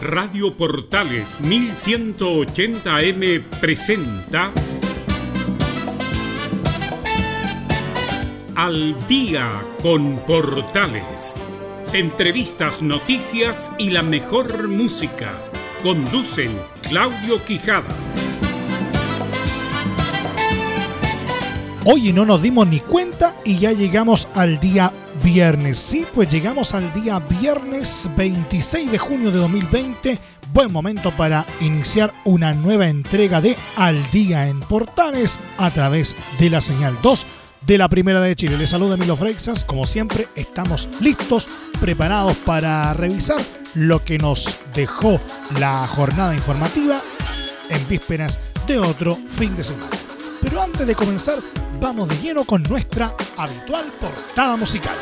Radio 0.00 0.56
Portales 0.56 1.28
1180M 1.42 3.42
presenta 3.60 4.50
Al 8.56 8.96
día 9.06 9.46
con 9.82 10.16
Portales. 10.20 11.34
Entrevistas, 11.92 12.80
noticias 12.80 13.70
y 13.76 13.90
la 13.90 14.02
mejor 14.02 14.68
música. 14.68 15.34
Conducen 15.82 16.58
Claudio 16.80 17.44
Quijada. 17.44 17.94
Oye, 21.84 22.14
no 22.14 22.24
nos 22.24 22.40
dimos 22.40 22.66
ni 22.66 22.80
cuenta 22.80 23.36
y 23.44 23.58
ya 23.58 23.72
llegamos 23.72 24.30
al 24.34 24.58
día 24.60 24.94
viernes. 25.22 25.78
Sí, 25.78 26.06
pues 26.12 26.28
llegamos 26.28 26.74
al 26.74 26.92
día 26.92 27.18
viernes 27.18 28.08
26 28.16 28.90
de 28.90 28.98
junio 28.98 29.30
de 29.30 29.38
2020. 29.38 30.18
Buen 30.52 30.72
momento 30.72 31.10
para 31.12 31.46
iniciar 31.60 32.12
una 32.24 32.52
nueva 32.52 32.88
entrega 32.88 33.40
de 33.40 33.56
Al 33.76 34.10
Día 34.10 34.48
en 34.48 34.60
Portales 34.60 35.38
a 35.58 35.70
través 35.70 36.16
de 36.38 36.50
la 36.50 36.60
señal 36.60 36.96
2 37.02 37.26
de 37.66 37.78
la 37.78 37.88
Primera 37.88 38.20
de 38.20 38.34
Chile. 38.34 38.58
Les 38.58 38.70
saluda 38.70 38.96
Milo 38.96 39.16
Freixas. 39.16 39.64
Como 39.64 39.86
siempre, 39.86 40.26
estamos 40.34 40.88
listos, 41.00 41.48
preparados 41.80 42.36
para 42.38 42.92
revisar 42.94 43.40
lo 43.74 44.04
que 44.04 44.18
nos 44.18 44.58
dejó 44.74 45.20
la 45.58 45.86
jornada 45.86 46.34
informativa 46.34 47.00
en 47.68 47.88
vísperas 47.88 48.40
de 48.66 48.78
otro 48.78 49.16
fin 49.16 49.54
de 49.56 49.64
semana. 49.64 49.90
Pero 50.40 50.62
antes 50.62 50.86
de 50.86 50.94
comenzar, 50.94 51.38
vamos 51.80 52.08
de 52.08 52.16
lleno 52.18 52.44
con 52.44 52.62
nuestra 52.64 53.14
habitual 53.36 53.86
portada 54.00 54.56
musical. 54.56 54.96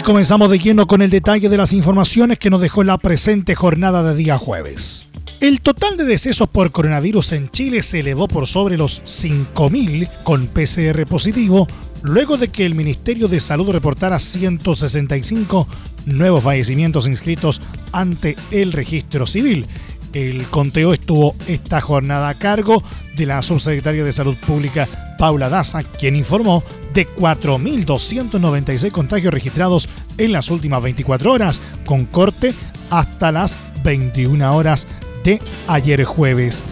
Comenzamos 0.00 0.50
de 0.50 0.58
lleno 0.58 0.86
con 0.86 1.02
el 1.02 1.10
detalle 1.10 1.48
de 1.48 1.56
las 1.56 1.72
informaciones 1.72 2.38
que 2.38 2.50
nos 2.50 2.60
dejó 2.60 2.82
la 2.82 2.98
presente 2.98 3.54
jornada 3.54 4.02
de 4.02 4.16
día 4.16 4.38
jueves. 4.38 5.06
El 5.40 5.60
total 5.60 5.96
de 5.96 6.04
decesos 6.04 6.48
por 6.48 6.72
coronavirus 6.72 7.32
en 7.32 7.50
Chile 7.50 7.82
se 7.82 8.00
elevó 8.00 8.26
por 8.26 8.46
sobre 8.46 8.76
los 8.76 9.02
5.000 9.02 10.08
con 10.24 10.46
PCR 10.46 11.04
positivo, 11.06 11.68
luego 12.02 12.36
de 12.36 12.48
que 12.48 12.64
el 12.64 12.74
Ministerio 12.74 13.28
de 13.28 13.40
Salud 13.40 13.70
reportara 13.70 14.18
165 14.18 15.68
nuevos 16.06 16.42
fallecimientos 16.42 17.06
inscritos 17.06 17.60
ante 17.92 18.36
el 18.50 18.72
registro 18.72 19.26
civil. 19.26 19.66
El 20.14 20.46
conteo 20.46 20.92
estuvo 20.92 21.34
esta 21.48 21.80
jornada 21.80 22.28
a 22.28 22.34
cargo 22.34 22.84
de 23.16 23.26
la 23.26 23.42
subsecretaria 23.42 24.04
de 24.04 24.12
Salud 24.12 24.36
Pública, 24.46 24.86
Paula 25.18 25.48
Daza, 25.48 25.82
quien 25.82 26.14
informó 26.14 26.62
de 26.92 27.08
4.296 27.08 28.92
contagios 28.92 29.34
registrados 29.34 29.88
en 30.16 30.30
las 30.30 30.52
últimas 30.52 30.80
24 30.82 31.32
horas, 31.32 31.60
con 31.84 32.04
corte 32.06 32.54
hasta 32.90 33.32
las 33.32 33.58
21 33.82 34.56
horas 34.56 34.86
de 35.24 35.42
ayer 35.66 36.04
jueves. 36.04 36.62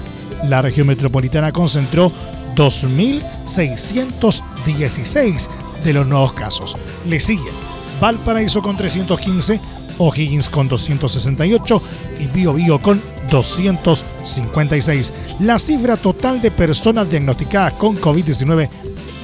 La 0.49 0.63
región 0.63 0.87
metropolitana 0.87 1.51
concentró 1.51 2.13
2.616 2.55 5.49
de 5.85 5.93
los 5.93 6.07
nuevos 6.07 6.33
casos. 6.33 6.77
Le 7.09 7.19
siguen 7.19 7.55
Valparaíso 8.01 8.63
con 8.63 8.77
315, 8.77 9.61
O'Higgins 10.03 10.51
con 10.51 10.69
268 10.69 11.83
y 12.21 12.27
Bio 12.27 12.53
Bio 12.55 12.81
con 12.81 13.01
256. 13.31 15.13
La 15.41 15.59
cifra 15.59 15.97
total 15.97 16.41
de 16.43 16.51
personas 16.51 17.09
diagnosticadas 17.11 17.73
con 17.75 17.97
COVID-19 17.99 18.69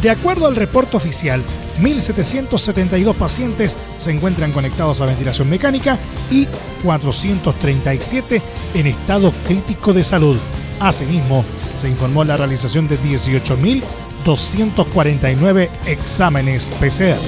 De 0.00 0.10
acuerdo 0.10 0.46
al 0.46 0.54
reporte 0.56 0.96
oficial, 0.96 1.42
1.772 1.80 3.14
pacientes 3.14 3.76
se 3.96 4.12
encuentran 4.12 4.52
conectados 4.52 5.00
a 5.00 5.06
ventilación 5.06 5.50
mecánica 5.50 5.98
y 6.30 6.46
437 6.84 8.40
en 8.74 8.86
estado 8.86 9.32
crítico 9.46 9.92
de 9.92 10.04
salud. 10.04 10.38
Asimismo, 10.80 11.44
se 11.76 11.88
informó 11.88 12.24
la 12.24 12.36
realización 12.36 12.88
de 12.88 12.98
18.249 13.00 15.68
exámenes 15.86 16.72
PCR. 16.80 17.20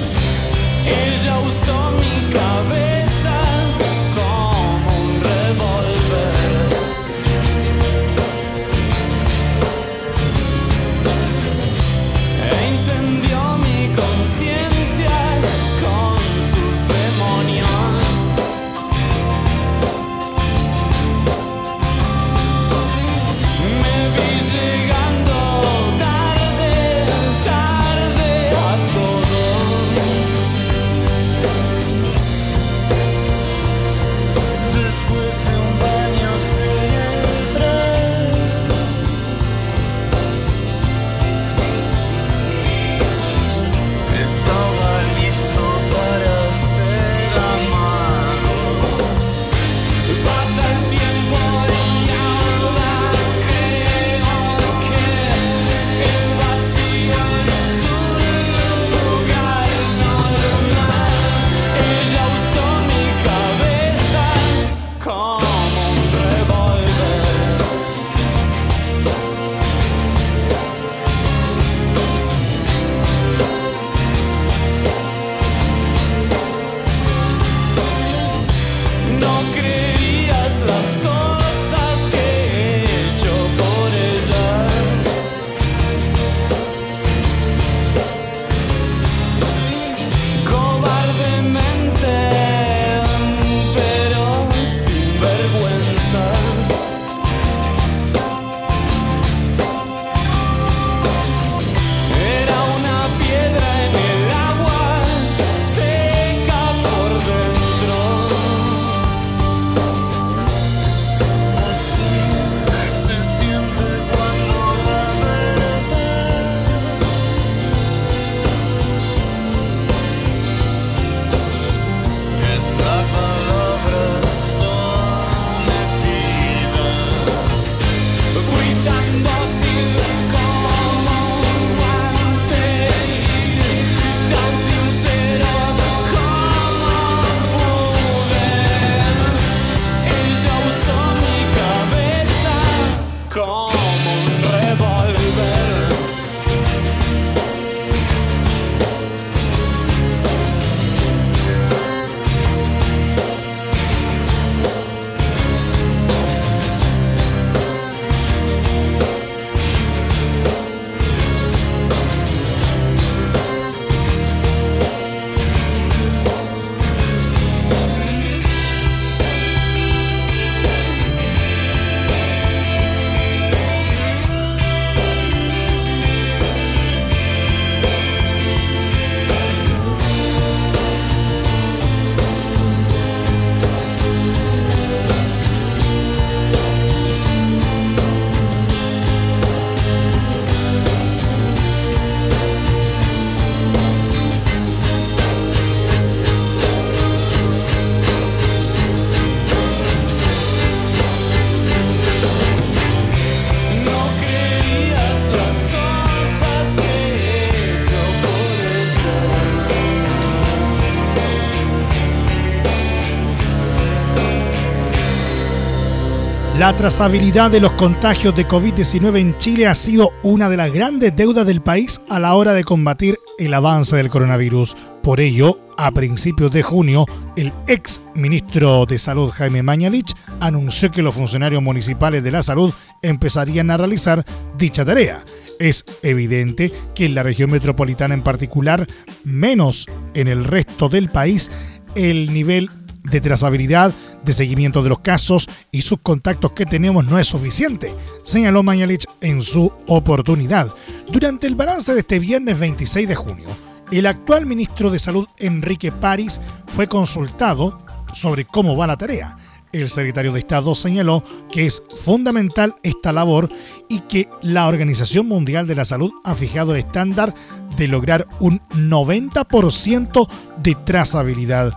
La 216.65 216.75
trazabilidad 216.75 217.51
de 217.51 217.59
los 217.59 217.73
contagios 217.73 218.35
de 218.35 218.47
COVID-19 218.47 219.19
en 219.19 219.37
Chile 219.37 219.67
ha 219.67 219.75
sido 219.75 220.13
una 220.23 220.49
de 220.49 220.57
las 220.57 220.73
grandes 220.73 221.15
deudas 221.15 221.45
del 221.45 221.61
país 221.61 222.01
a 222.09 222.19
la 222.19 222.33
hora 222.33 222.55
de 222.55 222.63
combatir 222.63 223.19
el 223.37 223.53
avance 223.53 223.95
del 223.95 224.09
coronavirus. 224.09 224.75
Por 225.03 225.21
ello, 225.21 225.59
a 225.77 225.91
principios 225.91 226.51
de 226.51 226.63
junio, 226.63 227.05
el 227.35 227.53
ex 227.67 228.01
ministro 228.15 228.87
de 228.87 228.97
Salud 228.97 229.29
Jaime 229.29 229.61
Mañalich 229.61 230.15
anunció 230.39 230.89
que 230.89 231.03
los 231.03 231.13
funcionarios 231.13 231.61
municipales 231.61 232.23
de 232.23 232.31
la 232.31 232.41
salud 232.41 232.73
empezarían 233.03 233.69
a 233.69 233.77
realizar 233.77 234.25
dicha 234.57 234.83
tarea. 234.83 235.23
Es 235.59 235.85
evidente 236.01 236.73
que 236.95 237.05
en 237.05 237.13
la 237.13 237.21
región 237.21 237.51
metropolitana 237.51 238.15
en 238.15 238.23
particular, 238.23 238.87
menos 239.23 239.85
en 240.15 240.27
el 240.27 240.43
resto 240.43 240.89
del 240.89 241.09
país, 241.09 241.51
el 241.93 242.33
nivel 242.33 242.71
de 243.03 243.21
trazabilidad, 243.21 243.93
de 244.25 244.33
seguimiento 244.33 244.81
de 244.83 244.89
los 244.89 244.99
casos 244.99 245.47
y 245.71 245.81
sus 245.81 245.99
contactos 245.99 246.53
que 246.53 246.65
tenemos 246.65 247.05
no 247.05 247.19
es 247.19 247.27
suficiente, 247.27 247.93
señaló 248.23 248.63
Mañalich 248.63 249.05
en 249.21 249.41
su 249.41 249.71
oportunidad. 249.87 250.69
Durante 251.07 251.47
el 251.47 251.55
balance 251.55 251.93
de 251.93 251.99
este 251.99 252.19
viernes 252.19 252.59
26 252.59 253.07
de 253.07 253.15
junio, 253.15 253.47
el 253.91 254.07
actual 254.07 254.45
ministro 254.45 254.89
de 254.89 254.99
Salud, 254.99 255.27
Enrique 255.37 255.91
París, 255.91 256.41
fue 256.65 256.87
consultado 256.87 257.77
sobre 258.13 258.45
cómo 258.45 258.75
va 258.75 258.87
la 258.87 258.97
tarea. 258.97 259.37
El 259.71 259.89
secretario 259.89 260.31
de 260.31 260.39
Estado 260.39 260.73
señaló 260.73 261.21
que 261.51 261.65
es 261.65 261.83
fundamental 261.95 262.75
esta 262.81 263.11
labor 263.11 263.49
y 263.89 263.99
que 264.01 264.29
la 264.41 264.67
Organización 264.67 265.27
Mundial 265.27 265.67
de 265.67 265.75
la 265.75 265.85
Salud 265.85 266.11
ha 266.23 266.33
fijado 266.33 266.73
el 266.73 266.79
estándar 266.79 267.33
de 267.75 267.87
lograr 267.87 268.25
un 268.39 268.61
90% 268.69 270.27
de 270.57 270.75
trazabilidad. 270.75 271.73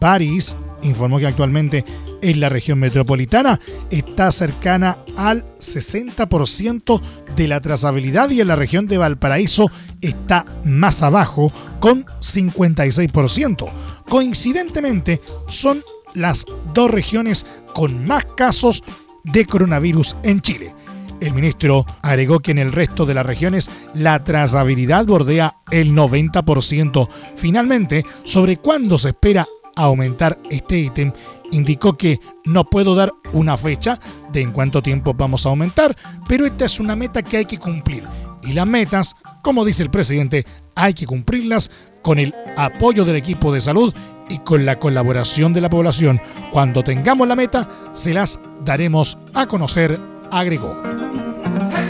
París 0.00 0.56
informó 0.82 1.18
que 1.18 1.26
actualmente 1.26 1.84
en 2.20 2.40
la 2.40 2.48
región 2.48 2.78
metropolitana 2.78 3.58
está 3.90 4.30
cercana 4.30 4.98
al 5.16 5.44
60% 5.58 7.00
de 7.36 7.48
la 7.48 7.60
trazabilidad 7.60 8.30
y 8.30 8.40
en 8.40 8.48
la 8.48 8.56
región 8.56 8.86
de 8.86 8.98
Valparaíso 8.98 9.70
está 10.00 10.44
más 10.64 11.02
abajo 11.02 11.52
con 11.80 12.04
56%. 12.04 13.68
Coincidentemente, 14.08 15.20
son 15.48 15.82
las 16.14 16.44
dos 16.74 16.90
regiones 16.90 17.46
con 17.74 18.04
más 18.06 18.24
casos 18.36 18.82
de 19.24 19.46
coronavirus 19.46 20.16
en 20.22 20.40
Chile. 20.40 20.74
El 21.20 21.34
ministro 21.34 21.86
agregó 22.02 22.40
que 22.40 22.50
en 22.50 22.58
el 22.58 22.72
resto 22.72 23.06
de 23.06 23.14
las 23.14 23.24
regiones 23.24 23.70
la 23.94 24.24
trazabilidad 24.24 25.06
bordea 25.06 25.54
el 25.70 25.94
90%. 25.94 27.08
Finalmente, 27.36 28.04
sobre 28.24 28.56
cuándo 28.56 28.98
se 28.98 29.10
espera 29.10 29.46
aumentar 29.76 30.38
este 30.50 30.78
ítem, 30.78 31.12
indicó 31.50 31.96
que 31.96 32.20
no 32.44 32.64
puedo 32.64 32.94
dar 32.94 33.12
una 33.32 33.56
fecha 33.56 33.98
de 34.32 34.42
en 34.42 34.52
cuánto 34.52 34.82
tiempo 34.82 35.14
vamos 35.14 35.46
a 35.46 35.50
aumentar, 35.50 35.96
pero 36.28 36.46
esta 36.46 36.64
es 36.64 36.80
una 36.80 36.96
meta 36.96 37.22
que 37.22 37.38
hay 37.38 37.44
que 37.44 37.58
cumplir. 37.58 38.04
Y 38.42 38.52
las 38.52 38.66
metas, 38.66 39.14
como 39.42 39.64
dice 39.64 39.82
el 39.82 39.90
presidente, 39.90 40.44
hay 40.74 40.94
que 40.94 41.06
cumplirlas 41.06 41.70
con 42.02 42.18
el 42.18 42.34
apoyo 42.56 43.04
del 43.04 43.16
equipo 43.16 43.52
de 43.52 43.60
salud 43.60 43.94
y 44.28 44.38
con 44.38 44.66
la 44.66 44.78
colaboración 44.78 45.52
de 45.52 45.60
la 45.60 45.70
población. 45.70 46.20
Cuando 46.50 46.82
tengamos 46.82 47.28
la 47.28 47.36
meta, 47.36 47.68
se 47.92 48.12
las 48.12 48.40
daremos 48.64 49.18
a 49.34 49.46
conocer, 49.46 49.98
agregó. 50.30 50.82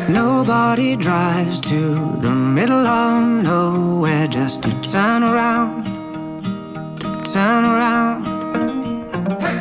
Nobody 0.09 0.97
drives 0.97 1.61
to 1.61 2.19
the 2.21 2.31
middle 2.31 2.87
of 2.87 3.23
nowhere 3.23 4.27
just 4.27 4.63
to 4.63 4.71
turn 4.83 5.23
around, 5.23 5.87
turn 7.33 7.65
around. 7.65 8.25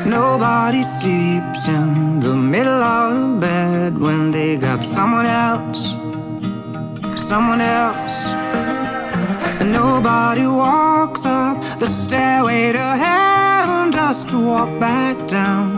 Nobody 0.06 0.84
sleeps 0.84 1.70
in 1.70 2.20
the 2.20 2.36
middle 2.36 2.84
of 2.84 3.14
the 3.16 3.40
bed 3.40 3.98
when 3.98 4.32
they 4.32 4.58
got 4.58 4.84
someone 4.84 5.26
else, 5.26 5.96
someone 7.16 7.62
else. 7.62 8.28
And 9.62 9.72
nobody 9.72 10.46
walks 10.48 11.26
up 11.26 11.62
the 11.80 11.86
stairway 11.88 12.74
to 12.74 12.88
heaven 13.06 13.94
just 13.94 14.30
to 14.32 14.38
walk 14.38 14.72
back 14.78 15.16
down. 15.30 15.70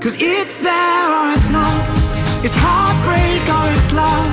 Cause 0.00 0.14
it's 0.20 0.62
there 0.62 1.08
or 1.18 1.26
it's 1.36 1.50
not, 1.50 1.74
it's 2.44 2.58
heartbreak 2.66 3.44
or 3.56 3.66
it's 3.76 3.92
love. 3.92 4.30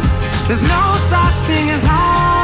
There's 0.47 0.63
no 0.77 0.83
such 1.09 1.37
thing 1.47 1.71
as 1.71 1.81
halfway. 1.81 2.40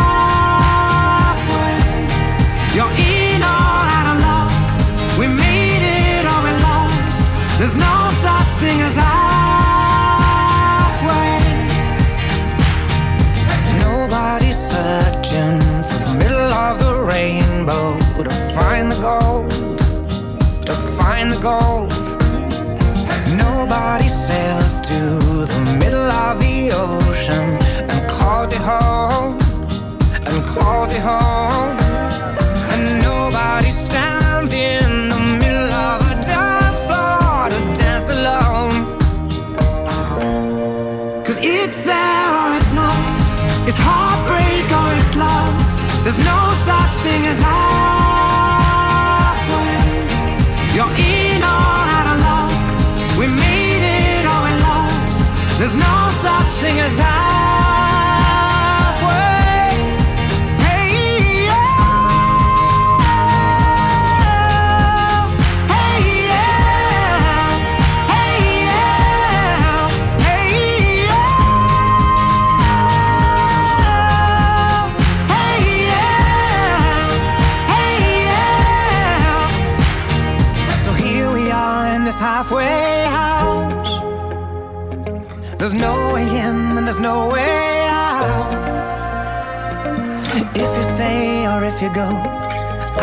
Go, 91.97 92.09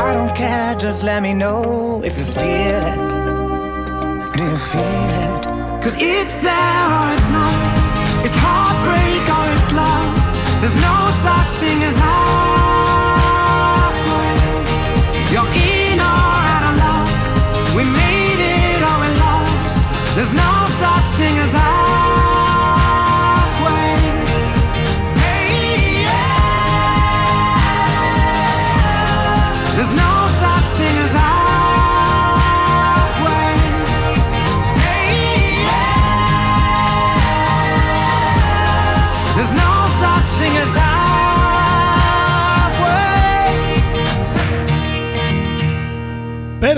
I 0.07 0.15
don't 0.15 0.35
care, 0.37 0.75
just 0.77 1.03
let 1.03 1.21
me 1.21 1.35
know 1.35 2.01
if 2.05 2.17
you 2.17 2.25
feel 2.25 2.83
it. 2.95 3.09
Do 4.39 4.45
you 4.53 4.61
feel 4.73 5.11
it? 5.27 5.43
Cause 5.83 5.97
it's 5.99 6.37
there 6.47 6.87
or 6.99 7.07
it's 7.17 7.31
not. 7.39 7.59
It's 8.25 8.39
heartbreak 8.47 9.25
or 9.37 9.45
it's 9.57 9.73
love. 9.83 10.13
There's 10.61 10.79
no 10.89 10.97
such 11.27 11.51
thing 11.61 11.83
as 11.83 11.97
halfway. 11.97 12.24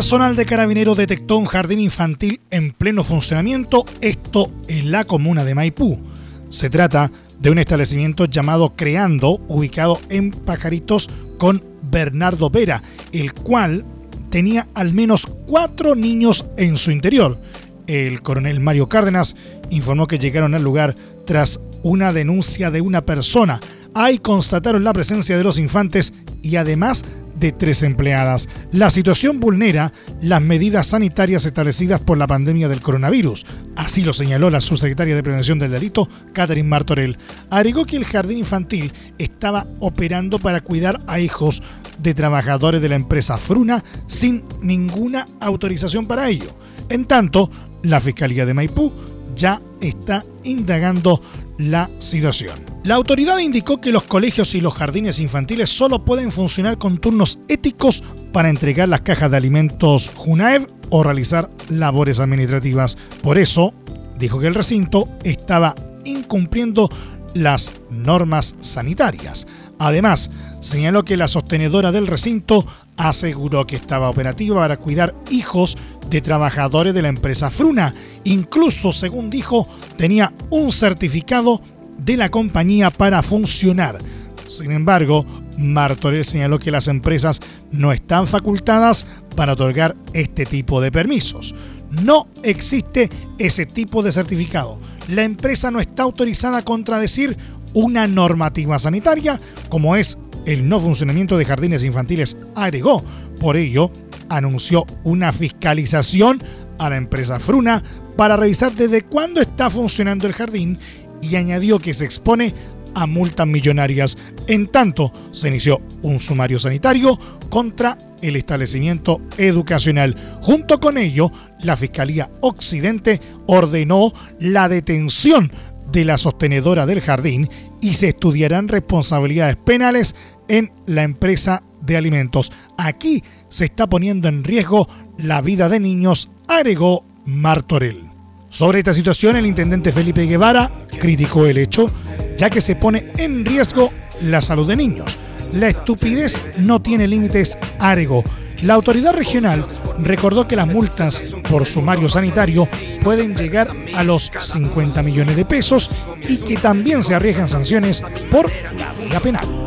Personal 0.07 0.37
de 0.37 0.47
Carabinero 0.47 0.95
detectó 0.95 1.37
un 1.37 1.47
jardín 1.47 1.81
infantil 1.81 2.41
en 2.53 2.71
pleno 2.71 3.03
funcionamiento, 3.03 3.85
esto 4.01 4.53
en 4.69 4.93
la 4.93 5.05
comuna 5.05 5.45
de 5.45 5.57
Maipú. 5.57 6.01
Se 6.49 6.71
trata 6.71 7.11
de 7.41 7.51
un 7.51 7.59
establecimiento 7.59 8.27
llamado 8.27 8.75
Creando, 8.77 9.41
ubicado 9.49 10.01
en 10.09 10.31
Pajaritos 10.31 11.11
con 11.39 11.65
Bernardo 11.91 12.51
Vera, 12.51 12.85
el 13.11 13.35
cual 13.35 13.85
tenía 14.31 14.69
al 14.75 14.95
menos 14.95 15.27
cuatro 15.27 15.97
niños 15.97 16.47
en 16.57 16.77
su 16.77 16.93
interior. 16.93 17.41
El 17.89 18.23
coronel 18.23 18.61
Mario 18.61 18.89
Cárdenas 18.89 19.35
informó 19.71 20.07
que 20.07 20.21
llegaron 20.21 20.55
al 20.55 20.63
lugar 20.63 20.95
tras 21.25 21.59
una 21.83 22.13
denuncia 22.13 22.71
de 22.71 22.81
una 22.81 23.05
persona. 23.05 23.59
Ahí 23.93 24.19
constataron 24.19 24.85
la 24.85 24.93
presencia 24.93 25.37
de 25.37 25.43
los 25.43 25.59
infantes 25.59 26.15
y 26.43 26.55
además 26.55 27.05
de 27.39 27.53
tres 27.53 27.83
empleadas. 27.83 28.49
La 28.73 28.91
situación 28.91 29.41
vulnera 29.41 29.93
las 30.21 30.43
medidas 30.43 30.89
sanitarias 30.89 31.47
establecidas 31.47 32.01
por 32.01 32.19
la 32.19 32.27
pandemia 32.27 32.69
del 32.69 32.81
coronavirus. 32.81 33.47
Así 33.77 34.03
lo 34.03 34.13
señaló 34.13 34.51
la 34.51 34.61
subsecretaria 34.61 35.15
de 35.15 35.23
Prevención 35.23 35.59
del 35.59 35.73
Delito, 35.73 36.09
Catherine 36.33 36.69
Martorell. 36.69 37.19
Agregó 37.51 37.85
que 37.85 37.97
el 37.97 38.05
jardín 38.05 38.39
infantil 38.39 38.93
estaba 39.19 39.67
operando 39.81 40.39
para 40.39 40.61
cuidar 40.61 41.01
a 41.07 41.21
hijos 41.21 41.63
de 41.99 42.15
trabajadores 42.15 42.83
de 42.83 42.89
la 42.89 42.97
empresa 42.97 43.37
Fruna 43.37 43.83
sin 44.07 44.45
ninguna 44.61 45.27
autorización 45.41 46.07
para 46.07 46.29
ello. 46.29 46.57
En 46.89 47.05
tanto, 47.07 47.51
la 47.83 48.01
Fiscalía 48.01 48.47
de 48.47 48.55
Maipú 48.55 48.93
ya 49.35 49.61
está 49.81 50.25
indagando 50.45 51.21
la 51.59 51.91
situación. 51.99 52.59
La 52.85 52.95
autoridad 52.95 53.39
indicó 53.39 53.81
que 53.81 53.93
los 53.93 54.05
colegios 54.05 54.55
y 54.55 54.61
los 54.61 54.75
jardines 54.75 55.19
infantiles 55.21 55.71
solo 55.71 56.05
pueden 56.05 56.31
funcionar 56.31 56.79
con 56.79 56.99
turnos 56.99 57.39
éticos 57.49 58.03
para 58.33 58.49
entregar 58.49 58.89
las 58.89 59.01
cajas 59.01 59.31
de 59.31 59.37
alimentos 59.37 60.11
Junaev 60.15 60.69
o 60.91 61.03
realizar 61.03 61.51
labores 61.69 62.21
administrativas. 62.21 62.97
Por 63.23 63.39
eso, 63.39 63.75
dijo 64.19 64.39
que 64.39 64.47
el 64.47 64.55
recinto 64.55 65.09
estaba 65.25 65.75
incumpliendo 66.05 66.89
las 67.35 67.73
normas 67.91 68.55
sanitarias. 68.61 69.47
Además, 69.79 70.31
señaló 70.61 71.05
que 71.05 71.17
la 71.17 71.29
sostenedora 71.29 71.93
del 71.93 72.07
recinto 72.07 72.65
aseguró 72.97 73.67
que 73.67 73.77
estaba 73.77 74.09
operativa 74.09 74.57
para 74.57 74.79
cuidar 74.79 75.15
hijos 75.31 75.77
de 76.09 76.21
trabajadores 76.21 76.95
de 76.95 77.03
la 77.03 77.09
empresa 77.09 77.51
Fruna. 77.51 77.95
Incluso, 78.25 78.93
según 78.93 79.29
dijo, 79.29 79.69
tenía 79.97 80.33
un 80.51 80.73
certificado 80.73 81.61
de 81.99 82.17
la 82.17 82.31
compañía 82.31 82.91
para 82.91 83.23
funcionar. 83.23 83.99
Sin 84.47 84.73
embargo, 84.73 85.27
Martorell 85.59 86.25
señaló 86.25 86.59
que 86.59 86.71
las 86.71 86.89
empresas 86.89 87.41
no 87.71 87.93
están 87.93 88.27
facultadas 88.27 89.07
para 89.35 89.55
otorgar 89.55 89.97
este 90.13 90.47
tipo 90.47 90.81
de 90.81 90.93
permisos. 90.93 91.55
No 91.91 92.29
existe 92.43 93.11
ese 93.39 93.67
tipo 93.67 94.03
de 94.03 94.13
certificado. 94.13 94.81
La 95.09 95.25
empresa 95.25 95.71
no 95.71 95.81
está 95.81 96.03
autorizada 96.03 96.59
a 96.59 96.65
contradecir 96.65 97.37
una 97.77 98.09
normativa 98.09 98.79
sanitaria 98.79 99.39
como 99.69 99.97
es 99.97 100.19
el 100.47 100.69
no 100.69 100.81
funcionamiento 100.81 101.37
de 101.37 101.45
jardines 101.45 101.85
infantiles, 101.85 102.37
agregó. 102.55 103.05
Por 103.41 103.57
ello, 103.57 103.91
anunció 104.29 104.87
una 105.05 105.33
fiscalización 105.33 106.43
a 106.79 106.89
la 106.89 106.97
empresa 106.97 107.39
Fruna 107.39 107.83
para 108.17 108.37
revisar 108.37 108.73
desde 108.73 109.03
cuándo 109.03 109.41
está 109.41 109.69
funcionando 109.69 110.27
el 110.27 110.33
jardín 110.33 110.79
y 111.21 111.37
añadió 111.37 111.79
que 111.79 111.93
se 111.93 112.05
expone 112.05 112.55
a 112.95 113.07
multas 113.07 113.47
millonarias. 113.47 114.17
En 114.47 114.69
tanto, 114.69 115.13
se 115.33 115.49
inició 115.49 115.83
un 116.03 116.19
sumario 116.19 116.59
sanitario 116.59 117.19
contra 117.51 117.99
el 118.23 118.37
establecimiento 118.37 119.21
educacional. 119.37 120.17
Junto 120.41 120.81
con 120.81 120.97
ello, 120.97 121.31
la 121.61 121.77
Fiscalía 121.77 122.31
Occidente 122.41 123.21
ordenó 123.47 124.13
la 124.39 124.71
detención 124.71 125.53
de 125.91 126.05
la 126.05 126.19
sostenedora 126.19 126.87
del 126.87 127.01
jardín 127.01 127.49
y 127.81 127.95
se 127.95 128.09
estudiarán 128.09 128.69
responsabilidades 128.69 129.57
penales 129.57 130.15
en 130.49 130.73
la 130.87 131.03
empresa 131.03 131.63
de 131.83 131.97
alimentos. 131.97 132.53
Aquí 132.77 133.23
se 133.49 133.67
está 133.67 133.87
poniendo 133.87 134.29
en 134.29 134.45
riesgo 134.45 134.89
la 135.19 135.41
vida 135.41 135.69
de 135.69 135.81
niños, 135.81 136.31
agregó 136.49 137.05
Martorell. 137.25 138.03
Sobre 138.49 138.79
esta 138.79 138.93
situación, 138.93 139.37
el 139.37 139.47
intendente 139.47 139.93
Felipe 139.93 140.27
Guevara 140.27 140.71
criticó 140.99 141.47
el 141.47 141.59
hecho, 141.59 141.91
ya 142.37 142.49
que 142.49 142.61
se 142.61 142.77
pone 142.77 143.13
en 143.19 143.45
riesgo 143.45 143.93
la 144.23 144.41
salud 144.41 144.67
de 144.67 144.77
niños. 144.77 145.19
La 145.53 145.69
estupidez 145.69 146.41
no 146.59 146.81
tiene 146.81 147.07
límites, 147.07 147.59
agregó. 147.79 148.23
La 148.63 148.75
autoridad 148.75 149.13
regional 149.13 149.67
recordó 149.99 150.49
que 150.49 150.57
las 150.57 150.67
multas 150.67 151.23
por 151.49 151.67
sumario 151.67 152.09
sanitario 152.09 152.69
pueden 153.03 153.35
llegar 153.35 153.69
a 153.95 154.03
los 154.03 154.31
50 154.39 155.03
millones 155.03 155.37
de 155.37 155.45
pesos 155.45 155.91
y 156.29 156.39
que 156.39 156.57
también 156.57 157.03
se 157.03 157.15
arriesgan 157.15 157.49
sanciones 157.49 158.05
por 158.31 158.51
la 158.77 158.93
vía 158.95 159.21
penal 159.21 159.66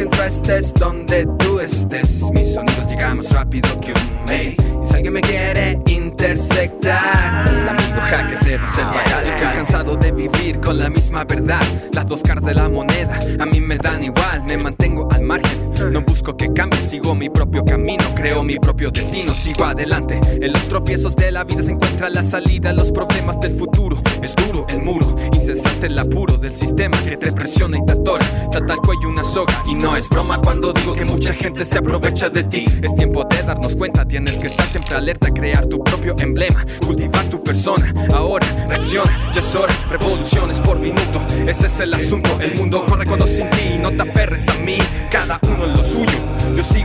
que 0.00 0.06
tú 0.06 0.22
estés 0.22 0.72
donde 0.74 1.26
tú 1.38 1.60
estés. 1.60 2.22
Mi 2.32 2.44
sonido 2.44 2.86
llega 2.88 3.14
más 3.14 3.30
rápido 3.32 3.68
que 3.80 3.92
un 3.92 4.24
mail. 4.26 4.56
Y 4.82 4.86
si 4.86 4.94
alguien 4.94 5.12
me 5.12 5.20
quiere 5.20 5.78
intersectar, 5.88 7.46
un 7.50 7.68
amigo 7.68 8.00
hacker 8.08 8.40
te 8.40 8.56
va 8.56 8.64
a 8.64 8.66
hacer 8.66 8.84
pagar. 8.84 9.24
Yo 9.24 9.30
estoy 9.30 9.46
cansado 9.48 9.96
de 9.96 10.12
vivir 10.12 10.58
con 10.60 10.78
la 10.78 10.88
misma 10.88 11.24
verdad. 11.24 11.60
Las 11.92 12.06
dos 12.06 12.22
caras 12.22 12.44
de 12.44 12.54
la 12.54 12.68
moneda 12.70 13.18
a 13.38 13.46
mí 13.46 13.60
me 13.60 13.76
dan 13.76 14.02
igual. 14.02 14.42
Me 14.48 14.56
mantengo 14.56 15.06
al 15.12 15.22
margen. 15.22 15.70
No 15.92 16.00
busco 16.00 16.34
que 16.36 16.50
cambie, 16.52 16.78
sigo 16.80 17.14
mi 17.14 17.28
propio 17.28 17.62
camino. 17.64 18.04
Creo 18.14 18.42
mi 18.42 18.58
propio 18.58 18.90
destino, 18.90 19.34
sigo 19.34 19.64
adelante. 19.64 20.18
En 20.40 20.52
los 20.52 20.66
tropiezos 20.68 21.14
de 21.16 21.30
la 21.30 21.44
vida 21.44 21.62
se 21.62 21.72
encuentra 21.72 22.08
la 22.08 22.22
salida. 22.22 22.72
Los 22.72 22.90
problemas 22.90 23.38
del 23.40 23.58
futuro 23.58 24.00
es 24.22 24.34
duro 24.34 24.64
el 24.70 24.80
muro. 24.80 25.16
Incesante 25.34 25.88
el 25.88 25.98
apuro 25.98 26.38
del 26.38 26.54
sistema 26.54 26.96
que 27.04 27.18
te 27.18 27.32
presiona 27.32 27.76
y 27.76 27.84
te 27.84 27.92
atora. 27.92 28.24
Trata 28.50 28.74
el 28.74 28.80
cuello 28.80 29.08
una 29.08 29.24
soga 29.24 29.54
y 29.66 29.74
no 29.74 29.89
no 29.90 29.96
es 29.96 30.08
broma 30.08 30.40
cuando 30.40 30.72
digo 30.72 30.94
que 30.94 31.04
mucha 31.04 31.32
gente 31.34 31.64
se 31.64 31.78
aprovecha 31.78 32.30
de 32.30 32.44
ti. 32.44 32.64
Es 32.80 32.94
tiempo 32.94 33.24
de 33.24 33.42
darnos 33.42 33.74
cuenta, 33.74 34.06
tienes 34.06 34.36
que 34.36 34.46
estar 34.46 34.66
siempre 34.66 34.94
alerta, 34.94 35.32
crear 35.32 35.66
tu 35.66 35.82
propio 35.82 36.14
emblema, 36.20 36.64
cultivar 36.86 37.24
tu 37.24 37.42
persona. 37.42 37.92
Ahora 38.14 38.46
reacciona, 38.68 39.32
ya 39.32 39.40
es 39.40 39.54
hora, 39.54 39.74
revoluciones 39.90 40.60
por 40.60 40.78
minuto. 40.78 41.20
Ese 41.46 41.66
es 41.66 41.80
el 41.80 41.92
asunto, 41.92 42.30
el 42.40 42.54
mundo 42.54 42.86
corre 42.86 43.04
cuando 43.04 43.26
sin 43.26 43.50
ti. 43.50 43.78
No 43.82 43.90
te 43.90 44.02
aferres 44.02 44.46
a 44.48 44.54
mí, 44.60 44.78
cada 45.10 45.40
uno 45.42 45.64
en 45.64 45.72
lo 45.72 45.84
suyo. 45.84 46.39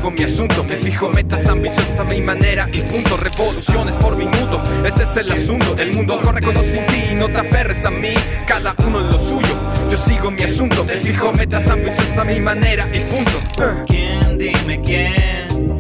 Sigo 0.06 0.18
mi 0.18 0.24
asunto, 0.24 0.64
me 0.64 0.78
fijo 0.78 1.10
metas 1.10 1.48
ambiciosas 1.48 2.00
a 2.00 2.04
mi 2.04 2.22
manera 2.22 2.70
y 2.72 2.82
punto. 2.82 3.18
Revoluciones 3.18 3.96
por 3.96 4.16
minuto, 4.16 4.62
ese 4.86 5.02
es 5.02 5.18
el 5.18 5.32
asunto. 5.32 5.76
El 5.80 5.96
mundo 5.96 6.22
corre 6.22 6.44
cuando 6.44 6.62
sin 6.62 6.86
ti. 6.86 7.16
No 7.16 7.28
te 7.28 7.40
aferres 7.40 7.84
a 7.84 7.90
mí, 7.90 8.14
cada 8.46 8.76
uno 8.86 9.00
en 9.00 9.08
lo 9.08 9.18
suyo. 9.18 9.56
Yo 9.90 9.98
sigo 9.98 10.30
mi 10.30 10.44
asunto, 10.44 10.84
me 10.84 11.00
fijo 11.00 11.32
metas 11.32 11.68
ambiciosas 11.72 12.20
a 12.20 12.24
mi 12.24 12.40
manera 12.40 12.88
y 12.94 13.00
punto. 13.00 13.40
¿Quién, 13.88 14.38
dime 14.38 14.80
quién, 14.86 15.75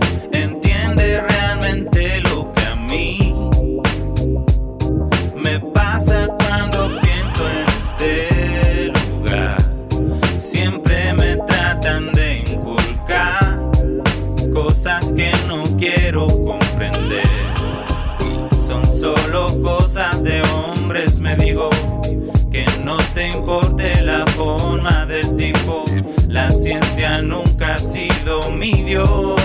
mi 28.65 28.83
Dios. 28.83 29.39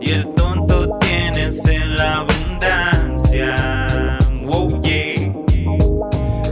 Y 0.00 0.12
el 0.12 0.32
tonto 0.34 0.96
tienes 1.00 1.64
en 1.66 1.96
la 1.96 2.18
abundancia. 2.18 3.56
Oh, 4.46 4.80
yeah. 4.80 5.14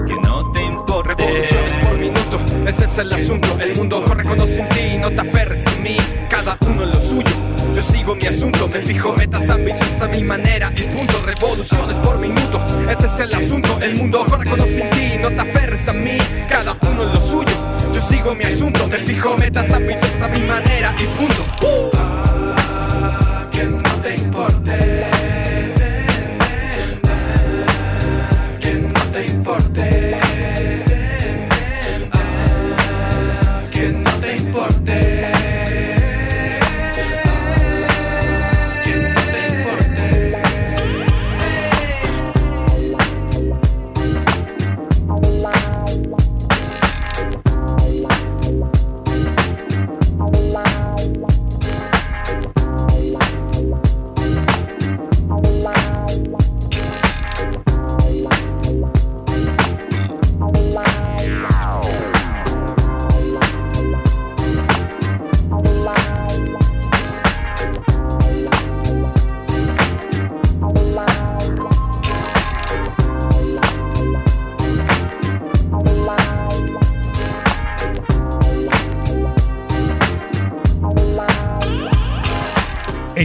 Que 0.06 0.14
no 0.24 0.50
te 0.52 0.64
importe. 0.64 1.14
Revoluciones 1.14 1.76
por 1.86 1.96
minuto, 1.98 2.40
ese 2.66 2.84
es 2.86 2.98
el 2.98 3.12
asunto. 3.12 3.48
El 3.60 3.76
mundo 3.76 4.04
corre 4.04 4.24
cuando 4.24 4.46
sin 4.46 4.68
ti, 4.70 4.98
no 5.00 5.10
te 5.10 5.20
aferres 5.20 5.64
a 5.66 5.70
mí. 5.78 5.96
Cada 6.28 6.58
uno 6.66 6.82
en 6.82 6.90
lo 6.90 7.00
suyo. 7.00 7.34
Yo 7.72 7.82
sigo 7.82 8.16
mi 8.16 8.26
asunto, 8.26 8.68
me 8.68 8.80
fijo 8.80 9.12
metas 9.12 9.48
ambiciosas 9.48 10.02
a 10.02 10.08
mi 10.08 10.24
manera 10.24 10.72
y 10.76 10.82
punto. 10.82 11.22
Revoluciones 11.24 11.98
por 11.98 12.18
minuto, 12.18 12.60
ese 12.90 13.06
es 13.06 13.20
el 13.20 13.34
asunto. 13.34 13.78
El 13.80 13.96
mundo 13.96 14.26
corre 14.28 14.44
cuando 14.44 14.66
sin 14.66 14.90
ti, 14.90 15.18
no 15.22 15.28
te 15.28 15.40
aferres 15.40 15.86
a 15.88 15.92
mí. 15.92 16.18
Cada 16.48 16.76
uno 16.82 17.04
en 17.04 17.14
lo 17.14 17.20
suyo. 17.20 17.61
Yo 17.92 18.00
sigo 18.00 18.34
mi 18.34 18.44
asunto, 18.44 18.86
me 18.88 18.98
fijo 18.98 19.36
metas 19.36 19.70
ambiciosas 19.72 20.22
a 20.22 20.28
mi 20.28 20.42
manera 20.42 20.94
y 20.98 21.06
punto. 21.18 22.31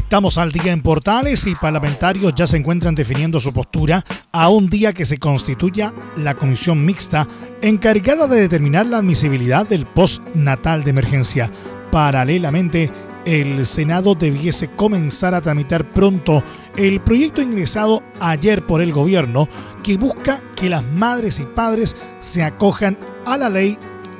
Estamos 0.07 0.37
al 0.37 0.53
día 0.53 0.71
en 0.71 0.81
Portales 0.81 1.47
y 1.47 1.55
parlamentarios 1.55 2.33
ya 2.33 2.47
se 2.47 2.55
encuentran 2.55 2.95
definiendo 2.95 3.41
su 3.41 3.51
postura 3.51 4.05
a 4.31 4.47
un 4.47 4.69
día 4.69 4.93
que 4.93 5.03
se 5.03 5.17
constituya 5.17 5.93
la 6.15 6.33
comisión 6.33 6.85
mixta 6.85 7.27
encargada 7.61 8.25
de 8.25 8.39
determinar 8.39 8.85
la 8.85 8.99
admisibilidad 8.99 9.67
del 9.67 9.85
postnatal 9.85 10.85
de 10.85 10.91
emergencia. 10.91 11.51
Paralelamente, 11.91 12.89
el 13.25 13.65
Senado 13.65 14.15
debiese 14.15 14.69
comenzar 14.69 15.35
a 15.35 15.41
tramitar 15.41 15.91
pronto 15.91 16.41
el 16.77 17.01
proyecto 17.01 17.41
ingresado 17.41 18.01
ayer 18.21 18.65
por 18.65 18.81
el 18.81 18.93
gobierno 18.93 19.49
que 19.83 19.97
busca 19.97 20.39
que 20.55 20.69
las 20.69 20.85
madres 20.85 21.41
y 21.41 21.43
padres 21.43 21.97
se 22.21 22.43
acojan 22.43 22.97
a 23.25 23.37
la 23.37 23.49
ley 23.49 23.77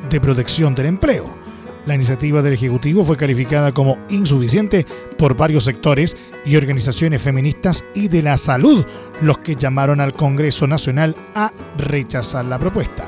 de 0.10 0.20
protección 0.20 0.76
del 0.76 0.88
empleo. 0.88 1.37
La 1.88 1.96
iniciativa 1.96 2.42
del 2.42 2.52
Ejecutivo 2.52 3.02
fue 3.02 3.16
calificada 3.16 3.72
como 3.72 3.98
insuficiente 4.10 4.86
por 5.18 5.38
varios 5.38 5.64
sectores 5.64 6.18
y 6.46 6.58
organizaciones 6.58 7.22
feministas 7.22 7.86
y 7.96 8.10
de 8.10 8.22
la 8.22 8.36
salud, 8.36 8.86
los 9.22 9.38
que 9.38 9.56
llamaron 9.56 10.02
al 10.02 10.12
Congreso 10.12 10.68
Nacional 10.68 11.16
a 11.34 11.54
rechazar 11.78 12.44
la 12.44 12.60
propuesta. 12.60 13.06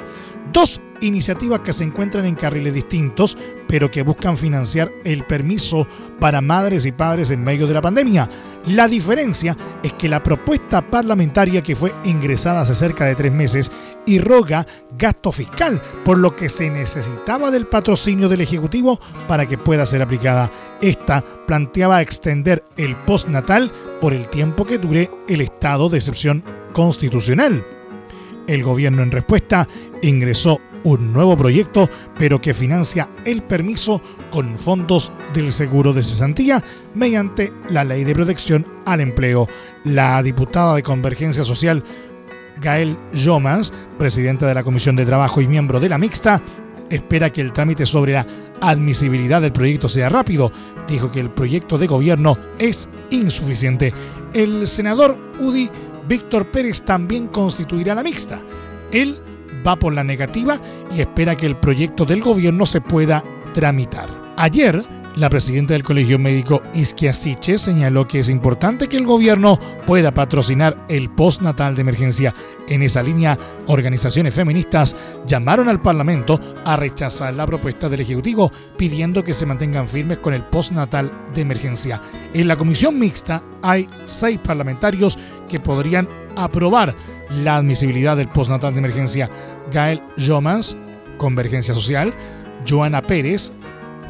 Dos 0.54 0.80
iniciativas 1.02 1.60
que 1.60 1.74
se 1.74 1.84
encuentran 1.84 2.26
en 2.26 2.36
carriles 2.36 2.74
distintos, 2.74 3.38
pero 3.70 3.92
que 3.92 4.02
buscan 4.02 4.36
financiar 4.36 4.90
el 5.04 5.24
permiso 5.24 5.88
para 6.20 6.42
madres 6.42 6.88
y 6.88 6.92
padres 6.92 7.30
en 7.30 7.44
medio 7.44 7.68
de 7.68 7.76
la 7.76 7.84
pandemia. 7.84 8.28
La 8.66 8.88
diferencia 8.88 9.56
es 9.84 9.94
que 9.94 10.10
la 10.10 10.24
propuesta 10.24 10.82
parlamentaria 10.82 11.62
que 11.62 11.76
fue 11.76 11.94
ingresada 12.04 12.62
hace 12.62 12.74
cerca 12.74 13.06
de 13.06 13.14
tres 13.14 13.32
meses 13.32 13.72
irroga 14.08 14.66
gasto 14.98 15.32
fiscal, 15.32 15.80
por 16.04 16.18
lo 16.18 16.36
que 16.36 16.50
se 16.50 16.72
necesitaba 16.72 17.52
del 17.52 17.68
patrocinio 17.68 18.28
del 18.28 18.42
Ejecutivo 18.42 19.00
para 19.28 19.46
que 19.46 19.60
pueda 19.60 19.86
ser 19.86 20.02
aplicada. 20.02 20.50
Esta 20.82 21.24
planteaba 21.46 22.02
extender 22.02 22.64
el 22.76 22.96
postnatal 22.96 23.72
por 24.02 24.14
el 24.14 24.28
tiempo 24.30 24.66
que 24.66 24.80
dure 24.80 25.12
el 25.28 25.42
estado 25.42 25.90
de 25.90 25.98
excepción 25.98 26.44
constitucional. 26.74 27.64
El 28.48 28.64
gobierno 28.64 29.04
en 29.04 29.12
respuesta 29.12 29.68
ingresó 30.02 30.60
un 30.84 31.14
nuevo 31.14 31.38
proyecto, 31.38 31.90
pero 32.18 32.42
que 32.42 32.54
financia 32.54 33.10
el 33.26 33.42
permiso 33.44 34.02
con 34.32 34.58
fondos 34.58 35.12
del 35.34 35.52
seguro 35.52 35.94
de 35.94 36.04
cesantía 36.04 36.64
mediante 36.96 37.52
la 37.70 37.84
ley 37.84 38.04
de 38.04 38.14
protección 38.14 38.66
al 38.86 39.02
empleo. 39.02 39.48
La 39.84 40.22
diputada 40.22 40.76
de 40.76 40.84
Convergencia 40.84 41.44
Social, 41.44 41.84
Gael 42.62 42.98
Yomans, 43.14 43.74
presidenta 43.98 44.48
de 44.48 44.54
la 44.54 44.64
Comisión 44.64 44.96
de 44.96 45.06
Trabajo 45.06 45.42
y 45.42 45.48
miembro 45.48 45.80
de 45.80 45.90
la 45.90 45.98
Mixta, 45.98 46.42
espera 46.90 47.32
que 47.32 47.42
el 47.42 47.54
trámite 47.54 47.86
sobre 47.86 48.14
la 48.14 48.26
admisibilidad 48.62 49.42
del 49.42 49.54
proyecto 49.54 49.88
sea 49.88 50.10
rápido. 50.10 50.52
Dijo 50.88 51.12
que 51.12 51.20
el 51.20 51.30
proyecto 51.30 51.78
de 51.78 51.88
gobierno 51.88 52.38
es 52.58 52.90
insuficiente. 53.12 53.94
El 54.34 54.68
senador 54.68 55.16
UDI 55.40 55.70
Víctor 56.08 56.48
Pérez 56.48 56.82
también 56.82 57.28
constituirá 57.28 57.94
la 57.94 58.02
mixta. 58.02 58.40
Él 58.92 59.20
va 59.66 59.76
por 59.76 59.94
la 59.94 60.04
negativa 60.04 60.60
y 60.96 61.02
espera 61.02 61.36
que 61.36 61.46
el 61.46 61.58
proyecto 61.58 62.06
del 62.06 62.22
gobierno 62.22 62.66
se 62.66 62.82
pueda 62.82 63.24
tramitar. 63.54 64.10
Ayer, 64.38 64.84
la 65.16 65.30
presidenta 65.30 65.74
del 65.74 65.84
Colegio 65.84 66.18
Médico 66.18 66.62
Isquia 66.74 67.12
Siche 67.12 67.58
señaló 67.58 68.08
que 68.08 68.20
es 68.20 68.30
importante 68.30 68.88
que 68.88 68.96
el 68.96 69.06
gobierno 69.06 69.60
pueda 69.86 70.14
patrocinar 70.14 70.78
el 70.88 71.10
postnatal 71.10 71.76
de 71.76 71.82
emergencia. 71.82 72.34
En 72.68 72.84
esa 72.84 73.04
línea, 73.04 73.38
organizaciones 73.68 74.34
feministas 74.34 74.96
llamaron 75.26 75.68
al 75.68 75.82
Parlamento 75.82 76.40
a 76.64 76.76
rechazar 76.76 77.34
la 77.34 77.46
propuesta 77.46 77.90
del 77.90 78.02
Ejecutivo, 78.02 78.52
pidiendo 78.78 79.24
que 79.24 79.34
se 79.34 79.46
mantengan 79.46 79.90
firmes 79.90 80.20
con 80.20 80.34
el 80.34 80.44
postnatal 80.44 81.12
de 81.34 81.42
emergencia. 81.42 82.00
En 82.34 82.48
la 82.48 82.56
comisión 82.56 82.98
mixta 82.98 83.44
hay 83.62 83.88
seis 84.06 84.40
parlamentarios 84.40 85.18
que 85.50 85.60
podrían 85.60 86.08
aprobar 86.38 86.94
la 87.44 87.58
admisibilidad 87.58 88.18
del 88.18 88.28
postnatal 88.28 88.74
de 88.74 88.80
emergencia. 88.80 89.30
Gael 89.72 90.02
Jomans, 90.18 90.76
Convergencia 91.18 91.74
Social, 91.74 92.14
Joana 92.68 93.02
Pérez, 93.02 93.52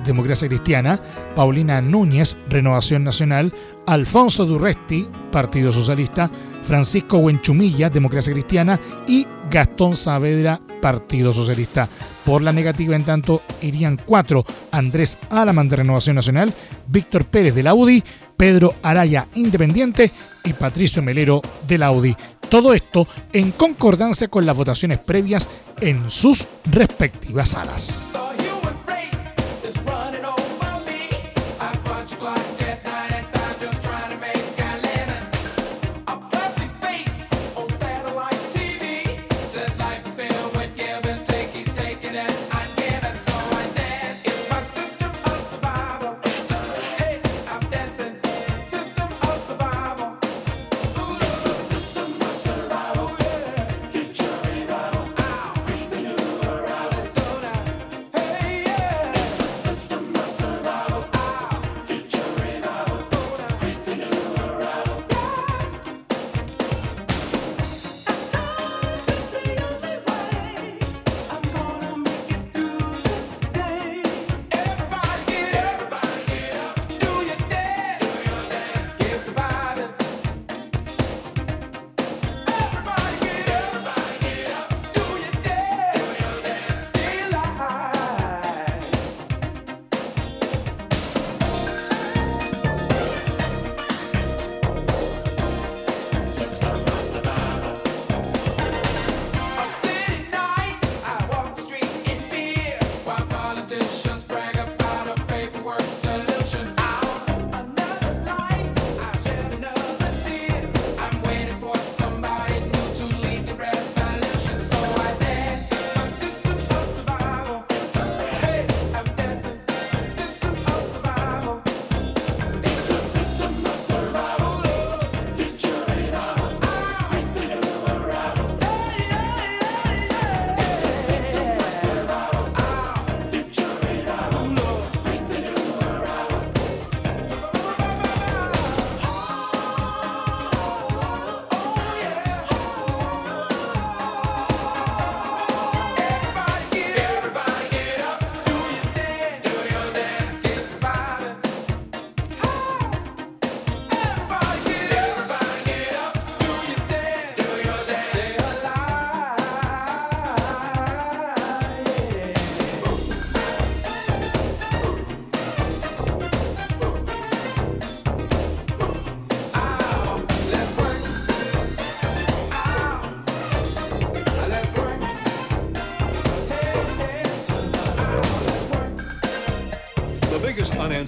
Democracia 0.05 0.47
Cristiana, 0.47 0.99
Paulina 1.35 1.81
Núñez, 1.81 2.37
Renovación 2.49 3.03
Nacional, 3.03 3.53
Alfonso 3.85 4.45
Durresti, 4.45 5.07
Partido 5.31 5.71
Socialista, 5.71 6.29
Francisco 6.61 7.17
Huenchumilla, 7.17 7.89
Democracia 7.89 8.33
Cristiana 8.33 8.79
y 9.07 9.27
Gastón 9.49 9.95
Saavedra, 9.95 10.59
Partido 10.81 11.33
Socialista. 11.33 11.89
Por 12.25 12.41
la 12.41 12.51
negativa, 12.53 12.95
en 12.95 13.03
tanto, 13.03 13.41
irían 13.61 13.99
cuatro: 14.05 14.45
Andrés 14.71 15.17
Alaman 15.29 15.67
de 15.67 15.77
Renovación 15.77 16.15
Nacional, 16.15 16.53
Víctor 16.87 17.25
Pérez 17.25 17.55
de 17.55 17.63
la 17.63 17.73
UDI, 17.73 18.03
Pedro 18.39 18.73
Araya 18.83 19.27
Independiente 19.35 20.09
y 20.45 20.53
Patricio 20.53 21.03
Melero 21.03 21.41
de 21.67 21.77
la 21.77 21.91
UDI. 21.91 22.15
Todo 22.47 22.73
esto 22.73 23.05
en 23.33 23.51
concordancia 23.51 24.29
con 24.29 24.45
las 24.45 24.55
votaciones 24.55 24.99
previas 24.99 25.49
en 25.81 26.09
sus 26.09 26.47
respectivas 26.71 27.49
salas. 27.49 28.07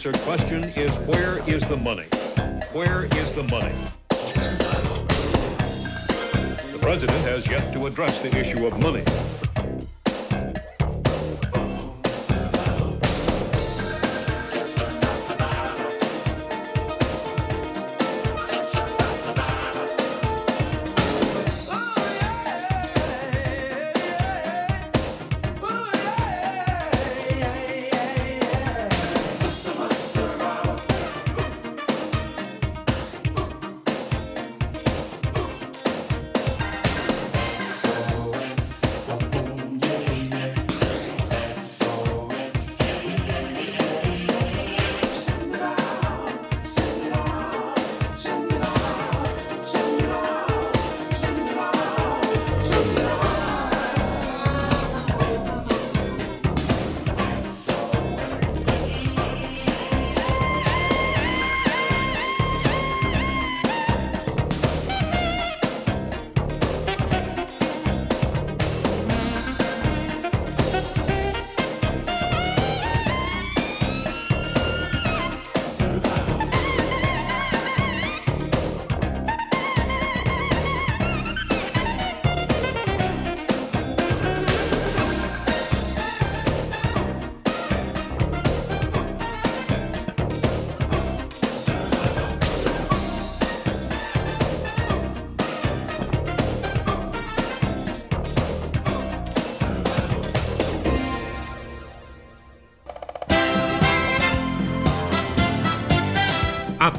unanswered 0.05 0.25
question 0.25 0.63
is 0.75 0.91
where 1.05 1.47
is 1.47 1.61
the 1.67 1.77
money? 1.77 2.07
Where 2.73 3.05
is 3.05 3.33
the 3.33 3.43
money? 3.43 3.71
The 6.71 6.79
president 6.79 7.19
has 7.19 7.47
yet 7.47 7.71
to 7.73 7.85
address 7.85 8.21
the 8.21 8.35
issue 8.35 8.65
of 8.65 8.79
money. 8.79 9.03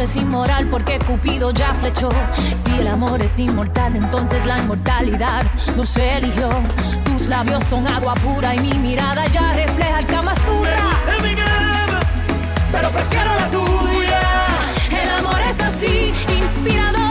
es 0.00 0.16
inmoral 0.16 0.66
porque 0.70 0.98
Cupido 0.98 1.50
ya 1.50 1.74
flechó. 1.74 2.10
Si 2.64 2.78
el 2.78 2.86
amor 2.86 3.20
es 3.20 3.38
inmortal, 3.38 3.94
entonces 3.96 4.44
la 4.46 4.58
inmortalidad 4.58 5.44
nos 5.76 5.94
eligió. 5.96 6.48
Tus 7.04 7.28
labios 7.28 7.62
son 7.64 7.86
agua 7.86 8.14
pura 8.14 8.54
y 8.54 8.60
mi 8.60 8.74
mirada 8.74 9.26
ya 9.26 9.52
refleja 9.52 10.00
el 10.00 10.06
Kama 10.06 10.32
Me 10.62 11.28
mi 11.28 11.36
pero 12.72 12.90
prefiero 12.90 13.34
la 13.34 13.50
tuya. 13.50 14.20
El 15.02 15.10
amor 15.10 15.40
es 15.40 15.60
así, 15.60 16.14
inspirador. 16.28 17.09